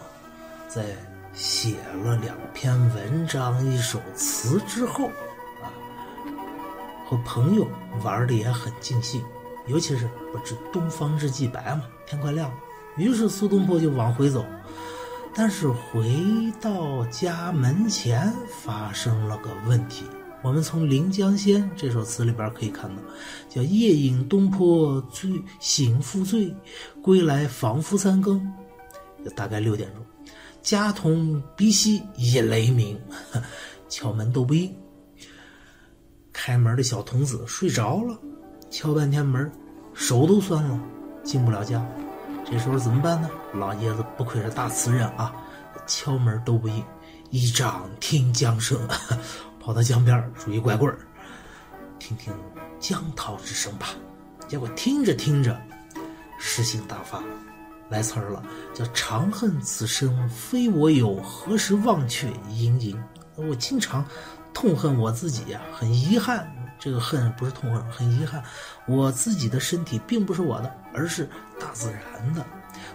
[0.69, 0.85] 在
[1.33, 5.07] 写了两篇文章、一首词之后
[5.63, 5.71] 啊，
[7.09, 7.67] 和朋友
[8.03, 9.25] 玩的也很尽兴。
[9.69, 12.57] 尤其是不知东方之既白嘛，天快亮了。
[12.97, 14.45] 于是苏东坡就往回走，
[15.35, 18.31] 但是回到家门前
[18.63, 20.05] 发生了个问题。
[20.45, 23.03] 我们从《临江仙》这首词里边可以看到，
[23.49, 26.55] 叫“夜饮东坡醉醒复醉，
[27.03, 28.47] 归来仿佛三更”，
[29.35, 30.05] 大概六点钟。
[30.61, 33.01] 家童鼻息已雷鸣，
[33.89, 34.71] 敲门都不应。
[36.31, 38.15] 开门的小童子睡着了。
[38.71, 39.51] 敲半天门，
[39.95, 40.79] 手都酸了，
[41.23, 41.83] 进不了家。
[42.45, 43.31] 这时候怎么办呢？
[43.55, 45.35] 老爷子不愧是大词人啊，
[45.87, 46.85] 敲门都不应，
[47.31, 48.79] 一掌听江声，
[49.65, 50.99] 跑到江边拄一拐棍儿，
[51.99, 52.31] 听听
[52.79, 53.89] 江涛之声吧。
[54.47, 55.59] 结果听着听着，
[56.39, 57.23] 诗兴大发，
[57.89, 58.43] 来词儿了，
[58.75, 63.03] 叫“长恨此生非我有，何时忘却营营”。
[63.37, 64.05] 我经常
[64.53, 66.47] 痛恨我自己呀，很遗憾。
[66.79, 68.45] 这个恨不是痛恨，很遗憾，
[68.87, 71.27] 我自己的身体并不是我的，而是
[71.59, 72.45] 大自然的。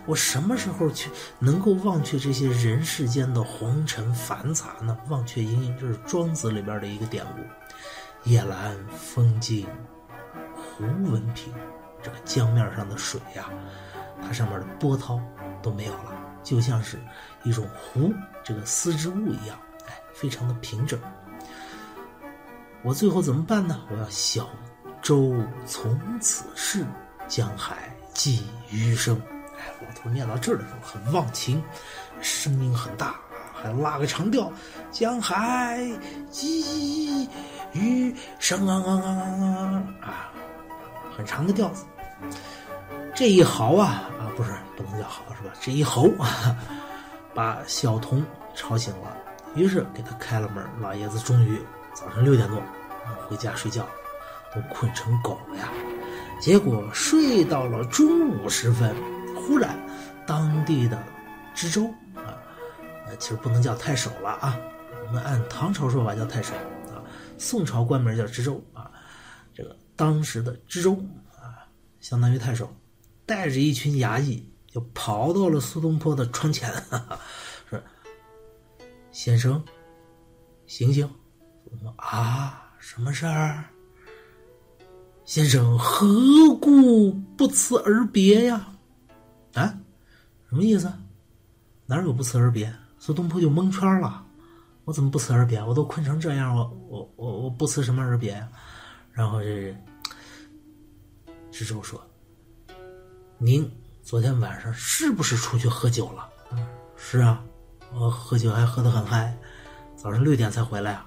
[0.09, 4.97] 我什么时候去能够忘却这些人世间的红尘繁杂呢？
[5.07, 8.27] 忘却营营，这是庄子里边的一个典故。
[8.27, 9.67] 夜阑风静，
[10.55, 11.53] 胡文平。
[12.01, 13.51] 这个江面上的水呀，
[14.19, 15.21] 它上面的波涛
[15.61, 16.11] 都没有了，
[16.43, 16.97] 就像是
[17.43, 18.11] 一种湖，
[18.43, 20.99] 这个丝织物一样，哎，非常的平整。
[22.81, 23.79] 我最后怎么办呢？
[23.91, 24.49] 我要小
[25.03, 25.35] 舟
[25.67, 26.83] 从此逝，
[27.27, 29.21] 江海寄余生。
[30.07, 31.61] 念到这儿的时候很忘情，
[32.21, 33.15] 声音很大，
[33.53, 34.51] 还拉个长调：
[34.91, 35.83] 江海
[36.29, 37.27] 寄
[37.73, 40.31] 余生啊，
[41.17, 41.83] 很长的调子。
[43.15, 45.53] 这一嚎啊啊，不是不能叫嚎是吧？
[45.59, 46.55] 这一吼啊，
[47.33, 48.23] 把小童
[48.55, 49.17] 吵醒了，
[49.55, 50.63] 于是给他开了门。
[50.79, 51.59] 老爷子终于。
[51.91, 52.61] 早上六点多，
[53.27, 53.85] 回家睡觉，
[54.55, 55.67] 都困成狗了呀。
[56.39, 58.95] 结果睡到了中午时分，
[59.49, 59.75] 突然
[60.27, 61.03] 当地的
[61.55, 62.37] 知州啊，
[63.07, 64.55] 呃，其实不能叫太守了啊，
[65.07, 66.53] 我们按唐朝说法叫太守
[66.93, 67.01] 啊，
[67.39, 68.91] 宋朝官名叫知州啊。
[69.51, 70.93] 这个当时的知州
[71.35, 71.65] 啊，
[71.99, 72.71] 相当于太守，
[73.25, 76.71] 带着一群衙役就跑到了苏东坡的窗前，
[77.67, 77.81] 说
[79.11, 79.65] ：“先生，
[80.67, 81.09] 醒醒。”
[81.97, 83.63] 啊，什么事儿？
[85.25, 86.05] 先生何
[86.61, 88.67] 故不辞而别呀？
[89.53, 89.77] 啊，
[90.49, 90.91] 什么意思？
[91.85, 92.73] 哪有不辞而别？
[92.97, 94.25] 苏东坡就蒙圈了。
[94.85, 95.63] 我怎么不辞而别？
[95.63, 98.49] 我都困成这样，我我我我不辞什么而别呀？
[99.11, 99.75] 然后这
[101.51, 102.01] 知州说
[103.37, 103.69] ：“您
[104.03, 107.43] 昨天晚上是不是出去喝酒了？”“嗯，是啊，
[107.93, 109.37] 我喝酒还喝得很嗨，
[109.95, 111.05] 早上六点才回来啊。”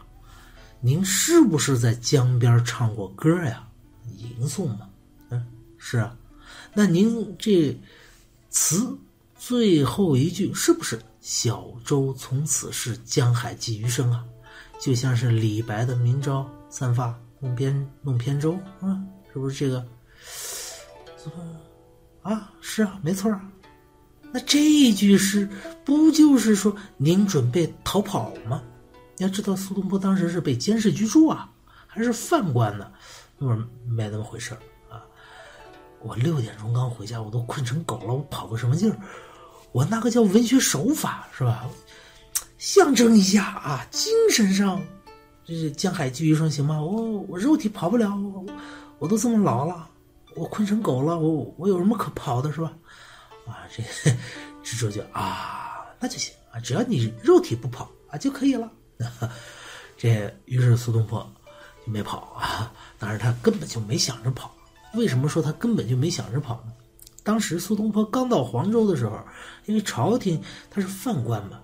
[0.84, 3.68] 您是不是在江边唱过歌呀？
[4.16, 4.88] 吟诵吗？
[5.30, 5.46] 嗯，
[5.78, 6.16] 是啊。
[6.74, 7.80] 那您这
[8.52, 8.96] 词
[9.34, 14.22] 最后一句是不是“小舟从此逝，江海寄余生”啊？
[14.78, 19.84] 就像是李白的“明朝散发弄扁弄扁舟”啊，是不是这个？
[22.20, 23.42] 啊，是啊，没错啊。
[24.30, 25.48] 那这一句诗
[25.82, 28.62] 不就是说您准备逃跑吗？
[29.16, 31.50] 要知道，苏东坡当时是被监视居住啊，
[31.86, 32.92] 还是犯官呢？
[33.38, 34.54] 那么没那么回事。
[36.04, 38.98] 我六点钟刚回家，我都困成狗了，我跑个什么劲儿？
[39.72, 41.68] 我那个叫文学手法是吧？
[42.58, 44.80] 象征一下啊，精神上，
[45.44, 46.80] 这是江海寄余生行吗？
[46.80, 48.44] 我我肉体跑不了，我
[48.98, 49.88] 我都这么老了，
[50.34, 52.72] 我困成狗了，我我有什么可跑的是吧？
[53.46, 53.82] 啊，这
[54.62, 58.70] 执着就啊，那就行啊，只要你肉体不跑啊就可以了。
[59.96, 61.20] 这于是苏东坡
[61.84, 64.54] 就没跑啊，当然他根本就没想着跑。
[64.94, 66.72] 为什么说他根本就没想着跑呢？
[67.24, 69.18] 当时苏东坡刚到黄州的时候，
[69.66, 71.60] 因为朝廷他是犯官嘛，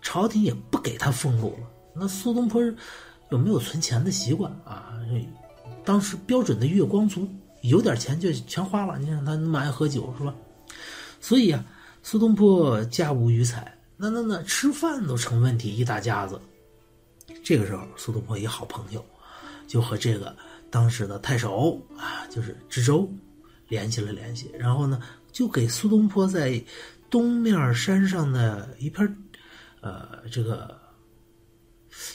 [0.00, 1.68] 朝廷也不给他俸禄了。
[1.94, 2.62] 那苏东坡
[3.30, 4.94] 有没有存钱的习惯啊，
[5.84, 7.28] 当时标准的月光族，
[7.60, 8.98] 有点钱就全花了。
[8.98, 10.34] 你看他那么爱喝酒是吧？
[11.20, 11.64] 所以啊，
[12.02, 16.40] 苏东坡家无余财，那那那吃饭都成问题，一大家子。
[17.44, 19.04] 这个时候，苏东坡一好朋友
[19.68, 20.34] 就和这个
[20.74, 23.08] 当时的太守啊，就是知州。
[23.68, 25.00] 联系了联系，然后呢，
[25.32, 26.62] 就给苏东坡在
[27.08, 29.16] 东面山上的一片
[29.80, 30.78] 呃，这个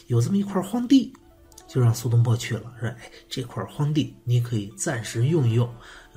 [0.07, 1.11] 有这么一块荒地，
[1.67, 2.71] 就让苏东坡去了。
[2.79, 5.67] 说：“哎，这块荒地你可以暂时用一用。”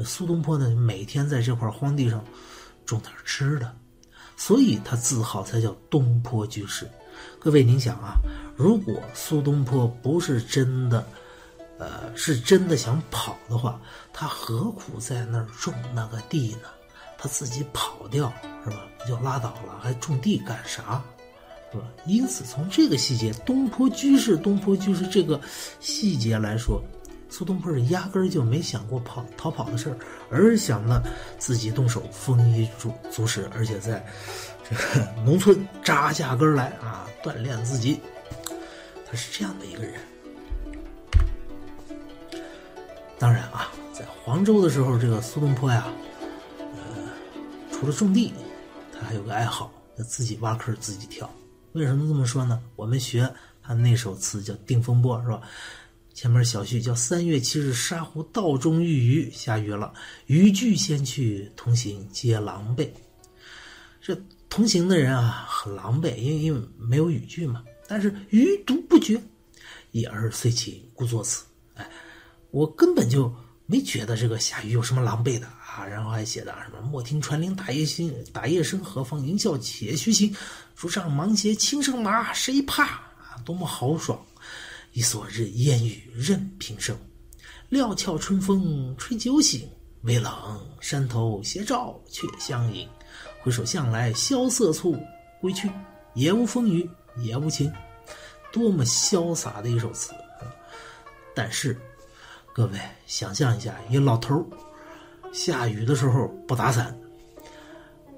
[0.05, 2.23] 苏东坡呢，每天在这块荒地上
[2.85, 3.75] 种点吃的，
[4.37, 6.87] 所以他字号才叫东坡居士。
[7.39, 8.17] 各位，您想啊，
[8.55, 11.07] 如果苏东坡不是真的。
[11.83, 13.81] 呃，是真的想跑的话，
[14.13, 16.69] 他何苦在那儿种那个地呢？
[17.19, 18.33] 他自己跑掉
[18.65, 18.87] 是吧？
[18.99, 21.03] 不就拉倒了，还种地干啥？
[21.73, 21.85] 是吧？
[22.07, 25.41] 因此，从这个细节，东坡居士，东坡居士这个
[25.81, 26.81] 细节来说，
[27.29, 29.97] 苏东坡是压根儿就没想过跑逃跑的事儿，
[30.31, 31.03] 而想呢
[31.37, 34.07] 自己动手丰衣足足食，而且在
[34.69, 38.01] 这个农村扎下根来啊，锻炼自己。
[39.11, 39.95] 他是这样的一个人。
[43.23, 45.87] 当然啊，在黄州的时候，这个苏东坡呀，
[46.59, 47.09] 呃，
[47.71, 48.33] 除了种地，
[48.93, 51.33] 他还有个爱好，他自己挖坑自己跳。
[51.71, 52.61] 为什么这么说呢？
[52.75, 53.33] 我们学
[53.63, 55.41] 他那首词叫《定风波》，是吧？
[56.13, 59.95] 前面小序叫“三月七日沙湖道中遇雨，下雨了，
[60.27, 62.89] 渔具先去，同行皆狼狈。”
[64.03, 67.63] 这同行的人啊，很狼狈，因为因为没有雨具嘛。
[67.87, 69.23] 但是余独不觉，
[69.93, 71.45] 一而遂起，故作此。
[72.53, 73.35] 我根本就
[73.65, 80.37] 没觉得这个下雨有什么狼狈的啊，然后还写的什么“莫听传铃打叶声，打叶声何妨吟啸且徐行，
[80.77, 83.41] 竹上芒鞋轻胜马，谁怕啊？
[83.43, 84.23] 多么豪爽！
[84.93, 86.95] 一蓑日烟雨任平生，
[87.71, 89.67] 料峭春风吹酒醒，
[90.03, 90.31] 微冷
[90.79, 92.87] 山头斜照却相迎。
[93.41, 94.95] 回首向来萧瑟处，
[95.41, 95.71] 归去
[96.13, 96.87] 也无风雨
[97.17, 97.73] 也无晴。
[98.53, 100.13] 多么潇洒的一首词！
[101.35, 101.75] 但是。
[102.55, 104.47] 各位想象一下，一个老头
[105.33, 106.95] 下雨的时候不打伞，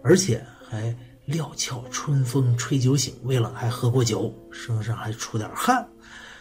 [0.02, 0.94] 而且还
[1.24, 5.86] 料峭春风吹酒醒，为了还喝过酒，身上还出点汗，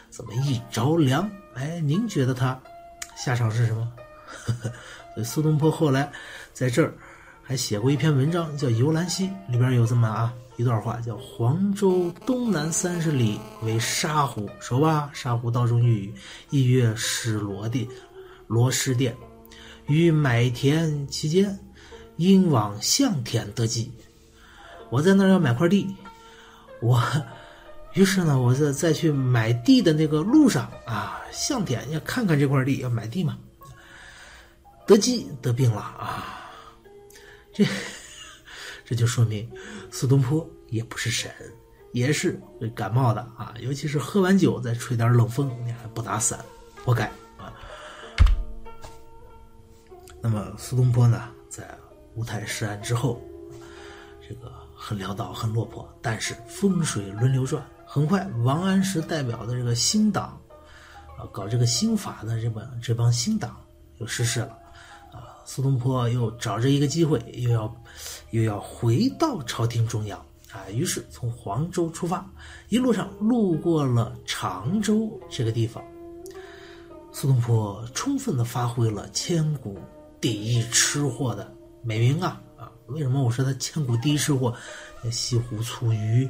[0.09, 2.59] 怎么一着凉，哎，您觉得他
[3.15, 3.91] 下场是什么？
[5.23, 6.11] 苏东坡后来
[6.51, 6.91] 在这儿
[7.43, 10.33] 还写过一篇文章，叫《游兰溪》，里边有这么啊。
[10.55, 15.09] 一段话叫“黄州东南三十里为沙湖，熟吧？
[15.11, 16.13] 沙湖道中遇雨，
[16.51, 17.89] 一月始罗地，
[18.45, 19.15] 罗师殿，
[19.87, 21.59] 于买田期间，
[22.17, 23.91] 因往向田得机。
[24.91, 25.95] 我在那儿要买块地，
[26.81, 27.01] 我
[27.93, 33.37] 于是呢，我在再去买地的那个路上啊，向田要看看这块地，要买地嘛，
[34.85, 36.41] 得疾得病了啊，
[37.51, 37.65] 这。”
[38.85, 39.49] 这就说明
[39.91, 41.31] 苏东坡也不是神，
[41.91, 43.53] 也是会感冒的啊！
[43.59, 46.39] 尤其是喝完酒再吹点冷风，你还不打伞，
[46.83, 47.05] 活该
[47.37, 47.53] 啊！
[50.21, 51.77] 那么苏东坡呢，在
[52.15, 53.21] 乌台诗案之后，
[54.27, 60.41] 这个很潦倒，很落魄，但是风水轮流转，很快王安石代表的这个新党
[61.17, 63.61] 啊，搞这个新法的这帮这帮新党
[63.99, 64.57] 又失势了。
[65.45, 67.75] 苏东坡又找着一个机会，又要
[68.31, 70.17] 又要回到朝廷中央
[70.51, 72.25] 啊，于是从黄州出发，
[72.69, 75.83] 一路上路过了常州这个地方。
[77.11, 79.77] 苏东坡充分的发挥了千古
[80.19, 82.71] 第一吃货的美名啊啊！
[82.87, 84.51] 为什么我说他千古第一吃货？
[85.11, 86.27] 西湖醋鱼，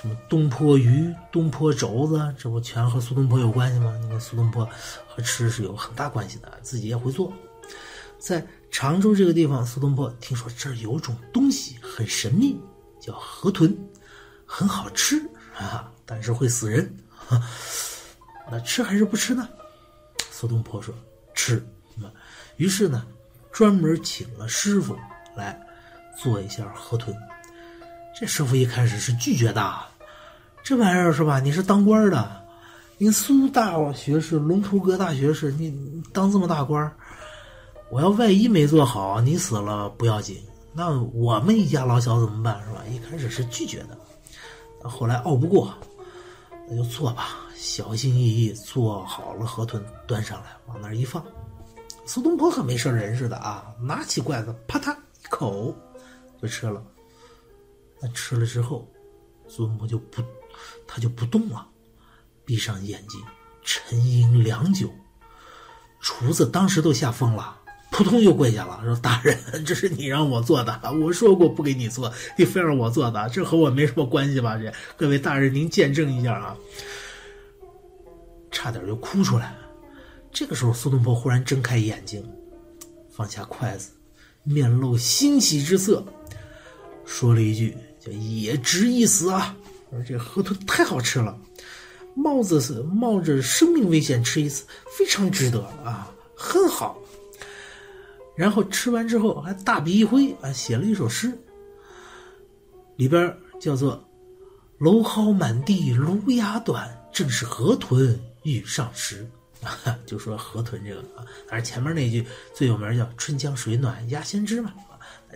[0.00, 3.94] 什么东坡鱼、东坡肘子，这不全和苏东坡有关系吗？
[4.00, 4.66] 你看苏东坡
[5.06, 7.30] 和吃是有很大关系的，自己也会做。
[8.20, 12.60] 在常州这个地方，苏东坡听说这儿有种东西很神秘，
[13.00, 13.76] 叫河豚，
[14.44, 15.18] 很好吃
[15.56, 16.94] 啊，但是会死人。
[18.50, 19.48] 那吃还是不吃呢？
[20.30, 20.94] 苏东坡说
[21.34, 21.64] 吃。
[22.56, 23.06] 于是呢，
[23.50, 24.96] 专门请了师傅
[25.34, 25.58] 来
[26.16, 27.16] 做一下河豚。
[28.18, 29.74] 这师傅一开始是拒绝的，
[30.62, 31.40] 这玩意儿是吧？
[31.40, 32.44] 你是当官的，
[32.98, 36.92] 你苏大学士、龙图阁大学士，你当这么大官
[37.90, 40.40] 我要万一没做好，你死了不要紧，
[40.72, 42.84] 那我们一家老小怎么办是吧？
[42.88, 43.98] 一开始是拒绝的，
[44.88, 45.74] 后来拗不过，
[46.68, 47.36] 那就做吧。
[47.56, 51.22] 小心翼翼做好了河豚，端上来往那儿一放，
[52.06, 55.74] 苏东坡可没事人似的啊，拿起筷子啪嗒一口
[56.40, 56.82] 就吃了。
[58.00, 58.88] 那吃了之后，
[59.46, 60.22] 苏东坡就不，
[60.86, 61.66] 他就不动了，
[62.44, 63.20] 闭上眼睛
[63.62, 64.88] 沉吟良久。
[66.00, 67.59] 厨子当时都吓疯了，
[67.90, 69.36] 扑通就跪下了，说：“大人，
[69.66, 74.56] 这是你让我做的，我说过不给你做，你非让我做的，这和我没什么关系吧？
[74.56, 76.56] 这各位大人，您见证一下啊！”
[78.50, 79.54] 差点就哭出来。
[80.32, 82.24] 这个时候，苏东坡忽然睁开眼睛，
[83.10, 83.90] 放下筷子，
[84.44, 86.04] 面露欣喜之色，
[87.04, 87.76] 说了一句。
[88.00, 89.54] 叫也值一死啊！
[89.90, 91.38] 说这河豚太好吃了，
[92.14, 94.64] 冒着是冒着生命危险吃一次，
[94.96, 96.98] 非常值得啊，很好。
[98.40, 101.38] 然后吃完之后还大笔一挥啊，写了一首诗，
[102.96, 104.02] 里边叫做
[104.80, 109.28] “蒌蒿满地芦芽短，正是河豚欲上时
[110.06, 111.20] ”，就说河豚这个啊。
[111.46, 114.72] 但是前面那句最有名叫“春江水暖鸭先知”嘛，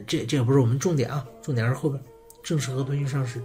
[0.07, 2.03] 这这不是我们重点啊，重点是后边。
[2.43, 3.39] 正是河豚欲上时，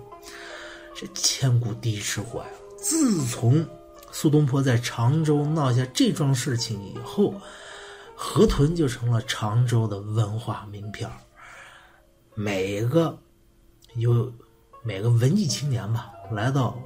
[0.95, 2.47] 这千古第一吃货呀！
[2.77, 3.67] 自从
[4.09, 7.33] 苏东坡在常州闹下这桩事情以后，
[8.21, 11.09] 河豚就成了常州的文化名片
[12.35, 13.17] 每个
[13.95, 14.29] 有
[14.83, 16.77] 每个文艺青年吧，来到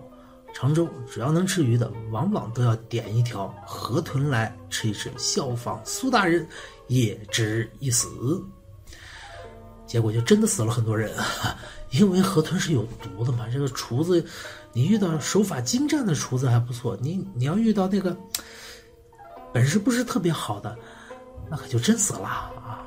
[0.53, 6.47] 常州，只要能吃鱼的，往往都要点一条河豚来吃一吃，效仿苏大人，
[6.87, 8.07] 也值一死。
[9.87, 11.11] 结果就真的死了很多人。
[11.89, 14.23] 因为河豚是有毒的嘛，这个厨子，
[14.71, 18.15] 你遇到手法精湛的厨子还不错，你你要遇到那个
[19.51, 20.77] 本事不是特别好的，
[21.53, 22.83] 那可就真死了啊！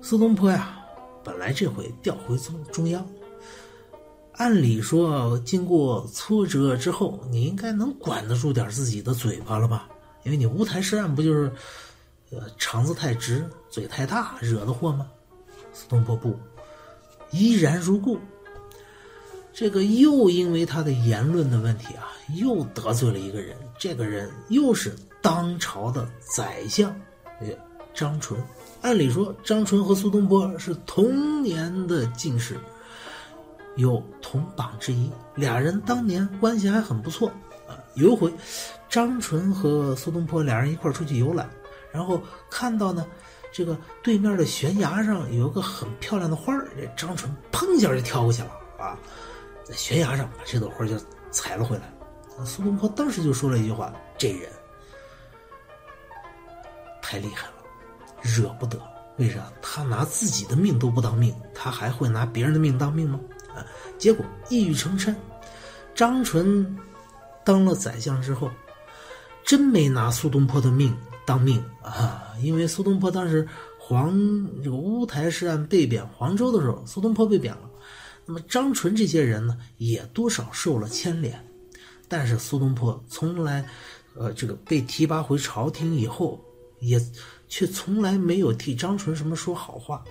[0.00, 0.82] 苏东坡呀，
[1.22, 3.06] 本来这回调回中中央，
[4.32, 9.86] 按理说经过挫折之后，你应该能管得住点自己的嘴巴了吧？
[10.22, 11.52] 因为你乌台诗案不就是，
[12.30, 15.06] 呃，肠子太直，嘴太大惹的祸吗？
[15.74, 16.34] 苏东坡不，
[17.32, 18.18] 依然如故。
[19.52, 23.54] 这个又因为他的言论的问题啊，又得罪了一个人。
[23.78, 26.90] 这个人又是当朝的宰相，
[27.40, 27.56] 哎，
[27.94, 28.40] 张纯。
[28.82, 32.58] 按理说，张纯和苏东坡是同年的进士，
[33.76, 37.28] 有同榜之谊，俩人当年关系还很不错
[37.66, 37.78] 啊。
[37.94, 38.32] 有一回，
[38.88, 41.48] 张纯和苏东坡俩人一块出去游览，
[41.92, 43.06] 然后看到呢。
[43.50, 48.96] 这个对面的悬崖上有一个很漂亮的花，这张纯砰一下就跳过去了啊，
[49.64, 50.94] 在悬崖上把这朵花就
[51.30, 51.90] 采了回来。
[52.44, 54.50] 苏东坡当时就说了一句话：“这人
[57.08, 57.54] 太厉害了，
[58.20, 58.78] 惹不得。
[59.16, 59.50] 为啥？
[59.62, 63.18] 他拿自己的命都不当命，他还会拿别人的命当命吗？”
[63.56, 63.64] 啊，
[63.96, 65.14] 结果一语成谶，
[65.94, 66.76] 张纯
[67.46, 68.50] 当了宰相之后，
[69.42, 70.94] 真没拿苏东坡的命。
[71.24, 72.32] 当命啊！
[72.42, 73.46] 因为苏东坡当时
[73.78, 74.14] 黄
[74.62, 77.70] 这个乌台诗案被贬黄州的时候，苏东坡被贬了。
[78.24, 81.42] 那么张纯这些人呢，也多少受了牵连。
[82.08, 83.66] 但是苏东坡从来，
[84.14, 86.42] 呃，这个被提拔回朝廷以后，
[86.80, 87.00] 也
[87.48, 90.04] 却从来没有替张纯什么说好话。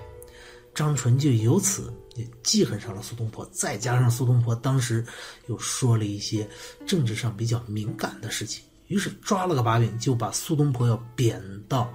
[0.74, 3.43] 张纯就由此也记恨上了苏东坡。
[3.51, 5.03] 再加上苏东坡当时
[5.47, 6.47] 又说了一些
[6.86, 8.63] 政治上比较敏感的事情。
[8.88, 11.91] 于是抓了个把柄，就把苏东坡要贬到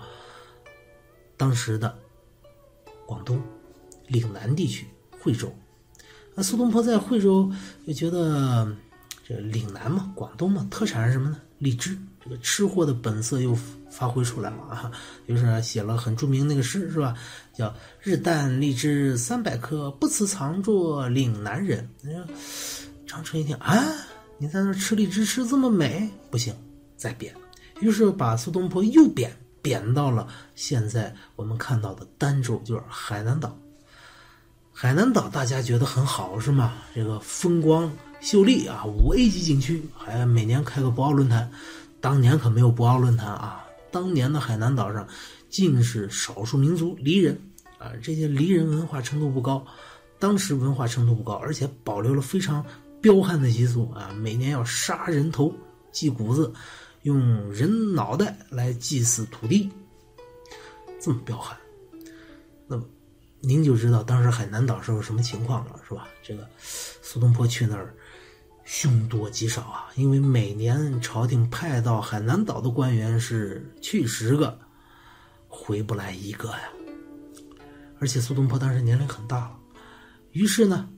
[1.36, 1.96] 当时的
[3.06, 3.40] 广东
[4.08, 4.86] 岭南地区
[5.18, 5.50] 惠州。
[6.34, 7.50] 那苏东坡在惠州
[7.86, 8.74] 就觉得
[9.24, 11.40] 这岭南嘛，广东嘛，特产是什么呢？
[11.58, 11.96] 荔枝。
[12.22, 13.56] 这个吃货的本色又
[13.92, 14.90] 发挥出来了啊！
[15.28, 17.14] 就是写了很著名那个诗，是吧？
[17.52, 21.86] 叫“日啖荔枝三百颗，不辞藏作岭南人”。
[23.06, 23.84] 张春一听啊，
[24.38, 26.54] 你在那吃荔枝吃这么美，不行。
[26.96, 27.34] 再贬，
[27.80, 29.30] 于是把苏东坡又贬，
[29.60, 33.54] 贬到了现在我们看到的儋州，就是海南岛。
[34.72, 36.74] 海南岛大家觉得很好是吗？
[36.94, 41.50] 这个风光秀丽啊，五 A 级景区，还每年开个博鳌论坛。
[42.00, 43.61] 当年可没有博鳌论坛啊，
[43.92, 45.06] 当年的海南岛上
[45.50, 47.38] 尽是少数民族黎人
[47.78, 49.64] 啊，这些黎人文化程度不高，
[50.18, 52.64] 当时文化程度不高，而且保留了非常
[53.00, 55.54] 彪悍的习俗啊，每年要杀人头
[55.92, 56.52] 祭谷子。
[57.02, 59.68] 用人脑袋来祭祀土地，
[61.00, 61.58] 这么彪悍。
[62.68, 62.84] 那么
[63.40, 66.06] 您就知道当时海南岛是个什么情况了，是吧？
[66.22, 67.92] 这个苏东坡去那儿
[68.64, 74.58] 凶多吉少啊，因为每年朝廷派到海南岛的官员是去十个，
[75.48, 76.70] 回不来一个呀。
[77.98, 79.58] 而且苏东坡当时年龄很大了，
[80.32, 80.88] 于是呢，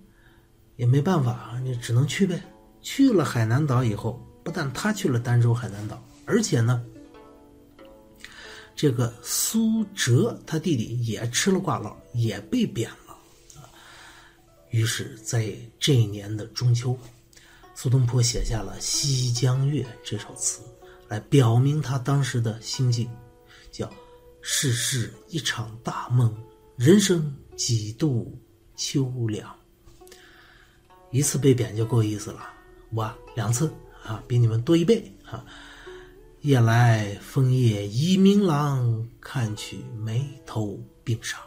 [0.77, 2.43] 也没办法，你只能去呗。
[2.81, 6.85] 去了海南岛以后，不但他去了儋州海南岛，而且呢。
[8.77, 13.17] 这个苏辙他弟弟也吃了挂烙，也被贬了。
[14.71, 16.99] 于是，在这一年的中秋，
[17.75, 20.62] 苏东坡写下了《西江月》这首词，
[21.09, 23.11] 来表明他当时的心境，
[23.72, 23.91] 叫
[24.41, 26.35] “世事一场大梦，
[26.77, 28.33] 人生几度
[28.77, 29.55] 秋凉”。
[31.11, 32.49] 一次被贬就够意思了，
[32.91, 33.70] 我两次
[34.05, 35.45] 啊，比你们多一倍啊。
[36.43, 41.41] 夜来风叶已明朗，看去眉头鬓上。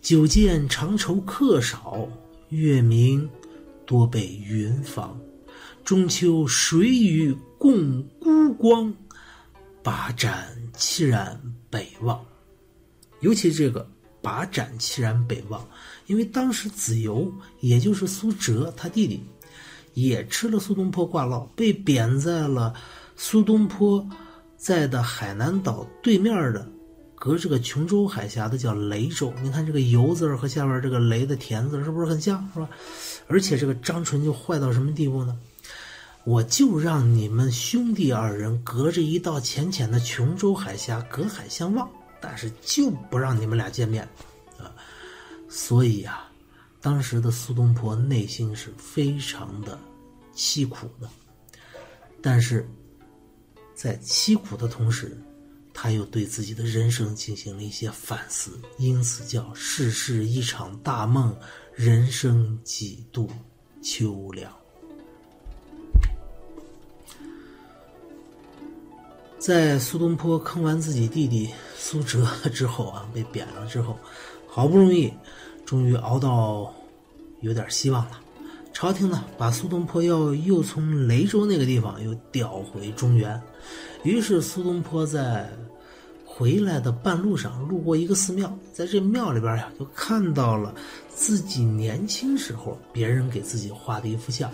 [0.00, 2.08] 久见长愁客少，
[2.50, 3.28] 月明
[3.86, 5.18] 多被云妨。
[5.84, 8.94] 中秋谁与共孤光？
[9.82, 12.24] 把盏凄然北望。
[13.20, 13.88] 尤其这个
[14.22, 15.66] “把盏凄然北望”，
[16.06, 19.20] 因为当时子由，也就是苏辙他弟弟，
[19.94, 22.74] 也吃了苏东坡挂烙，被贬在了。
[23.16, 24.08] 苏东坡
[24.56, 26.68] 在的海南岛对面的，
[27.22, 29.32] 隔着个琼州海峡的叫雷州。
[29.44, 32.44] 你看这个“游”字和下边这个“雷”的田字是不是很像？
[32.52, 32.68] 是吧？
[33.28, 35.38] 而且这个张纯就坏到什么地步呢？
[36.24, 41.88] 我就让你们兄弟二人隔着一道浅浅的琼州海峡隔海相望，
[42.20, 44.02] 但是就不让你们俩见面
[44.58, 44.74] 啊！
[45.48, 46.28] 所以啊，
[46.80, 49.78] 当时的苏东坡内心是非常的
[50.34, 51.08] 凄苦的，
[52.20, 52.68] 但是。
[53.74, 55.16] 在凄苦的同时，
[55.74, 61.34] 他又对自己的人生进行了一些反思，因此叫“世事一场大梦，
[61.74, 63.28] 人生几度
[63.82, 64.52] 秋凉”。
[69.38, 73.98] 在苏东坡坑完自己弟弟苏辙之后啊，被贬了之后，
[74.46, 75.12] 好不容易，
[75.66, 76.72] 终于熬到
[77.40, 78.20] 有点希望了。
[78.72, 83.42] 朝廷呢，把苏东坡要又从雷州那个地方又调回中原，
[84.04, 85.50] 于是苏东坡在
[86.34, 90.74] 回来的半路上路过一个寺庙，在这庙里边呀，就看到了
[91.08, 94.50] 自己年轻时候别人给自己画的一幅像，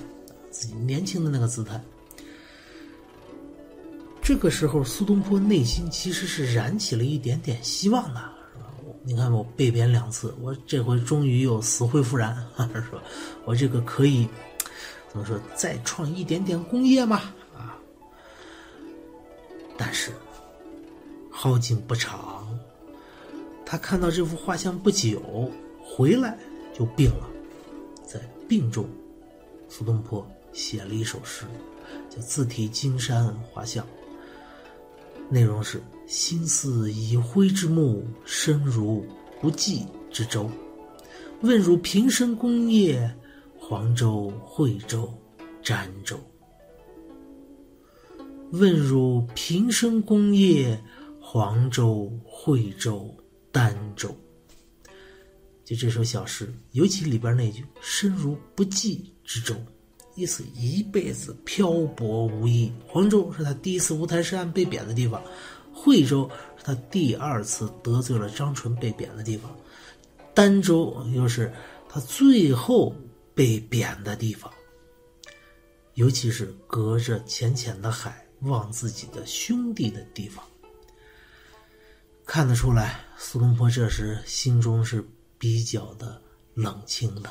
[0.50, 1.80] 自己年轻的那个姿态。
[4.20, 8.20] 这个时候，苏东坡内心其实是燃起了一点点希望的。
[8.52, 8.68] 是吧
[9.04, 12.36] 你看我被贬两次，我这回终于又死灰复燃，
[12.74, 13.02] 是吧？
[13.46, 14.28] 我这个可以
[15.10, 15.38] 怎么说？
[15.54, 17.22] 再创一点点功业嘛？
[17.56, 17.78] 啊！
[19.78, 20.10] 但是
[21.40, 22.48] 好景不长，
[23.64, 25.48] 他看到这幅画像不久，
[25.80, 26.36] 回来
[26.76, 27.30] 就病了。
[28.04, 28.18] 在
[28.48, 28.84] 病中，
[29.68, 31.44] 苏东坡写了一首诗，
[32.10, 33.86] 叫《自题金山画像》。
[35.28, 39.06] 内容是：心似已灰之木，身如
[39.40, 40.50] 不济之舟。
[41.42, 43.08] 问汝平生功业，
[43.56, 45.08] 黄州、惠州、
[45.62, 46.18] 儋州。
[48.50, 50.82] 问汝平生功业，
[51.30, 53.14] 黄州、惠州、
[53.52, 54.16] 儋州。
[55.62, 59.54] 就这首小诗，尤其里边那句“身如不济之舟”。
[60.16, 62.72] 意思一辈子漂泊无依。
[62.86, 65.22] 黄州是他第一次五台山被贬的地方，
[65.70, 66.26] 惠州
[66.56, 69.54] 是他第二次得罪了张纯被贬的地方，
[70.34, 71.52] 儋州又是
[71.90, 72.96] 他最后
[73.34, 74.50] 被贬的地方。
[75.92, 80.42] 尤其是隔着浅浅的海望自己的兄弟的地方，
[82.28, 85.02] 看得出来，苏东坡这时心中是
[85.38, 86.20] 比较的
[86.52, 87.30] 冷清的。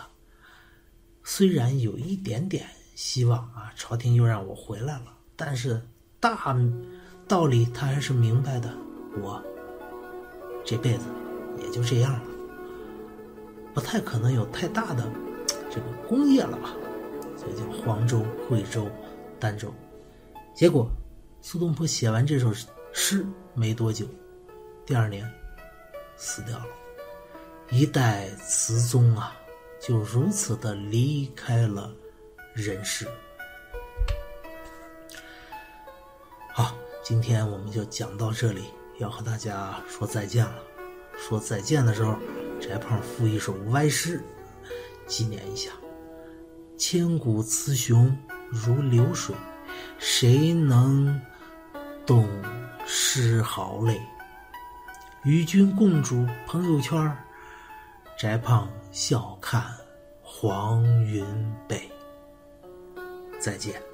[1.23, 2.67] 虽然有一点点。
[2.95, 5.79] 希望啊，朝廷又让我回来了，但是
[6.19, 6.57] 大
[7.27, 8.75] 道理他还是明白的。
[9.21, 9.39] 我
[10.65, 11.03] 这辈子
[11.61, 12.23] 也就这样了，
[13.71, 15.07] 不太可能有太大的
[15.69, 16.73] 这个功业了吧？
[17.37, 18.89] 所以叫黄州、惠州、
[19.39, 19.71] 儋州。
[20.55, 20.89] 结果
[21.39, 22.51] 苏东坡写完这首
[22.91, 23.23] 诗
[23.53, 24.07] 没多久，
[24.87, 25.29] 第二年
[26.15, 26.65] 死掉了，
[27.71, 29.35] 一代词宗啊，
[29.81, 31.93] 就如此的离开了。
[32.53, 33.05] 人世，
[36.51, 36.73] 好，
[37.03, 38.63] 今天我们就讲到这里，
[38.97, 40.63] 要和大家说再见了。
[41.19, 42.17] 说再见的时候，
[42.59, 44.23] 翟胖附一首歪诗，
[45.05, 45.69] 纪念一下。
[46.77, 48.17] 千古雌雄
[48.49, 49.35] 如流水，
[49.99, 51.21] 谁能
[52.05, 52.27] 懂
[52.87, 54.01] 诗毫泪？
[55.27, 56.97] 与君共煮朋友圈
[58.15, 59.61] 翟胖笑看
[60.21, 61.25] 黄云
[61.67, 61.81] 北。
[63.37, 63.86] 再见。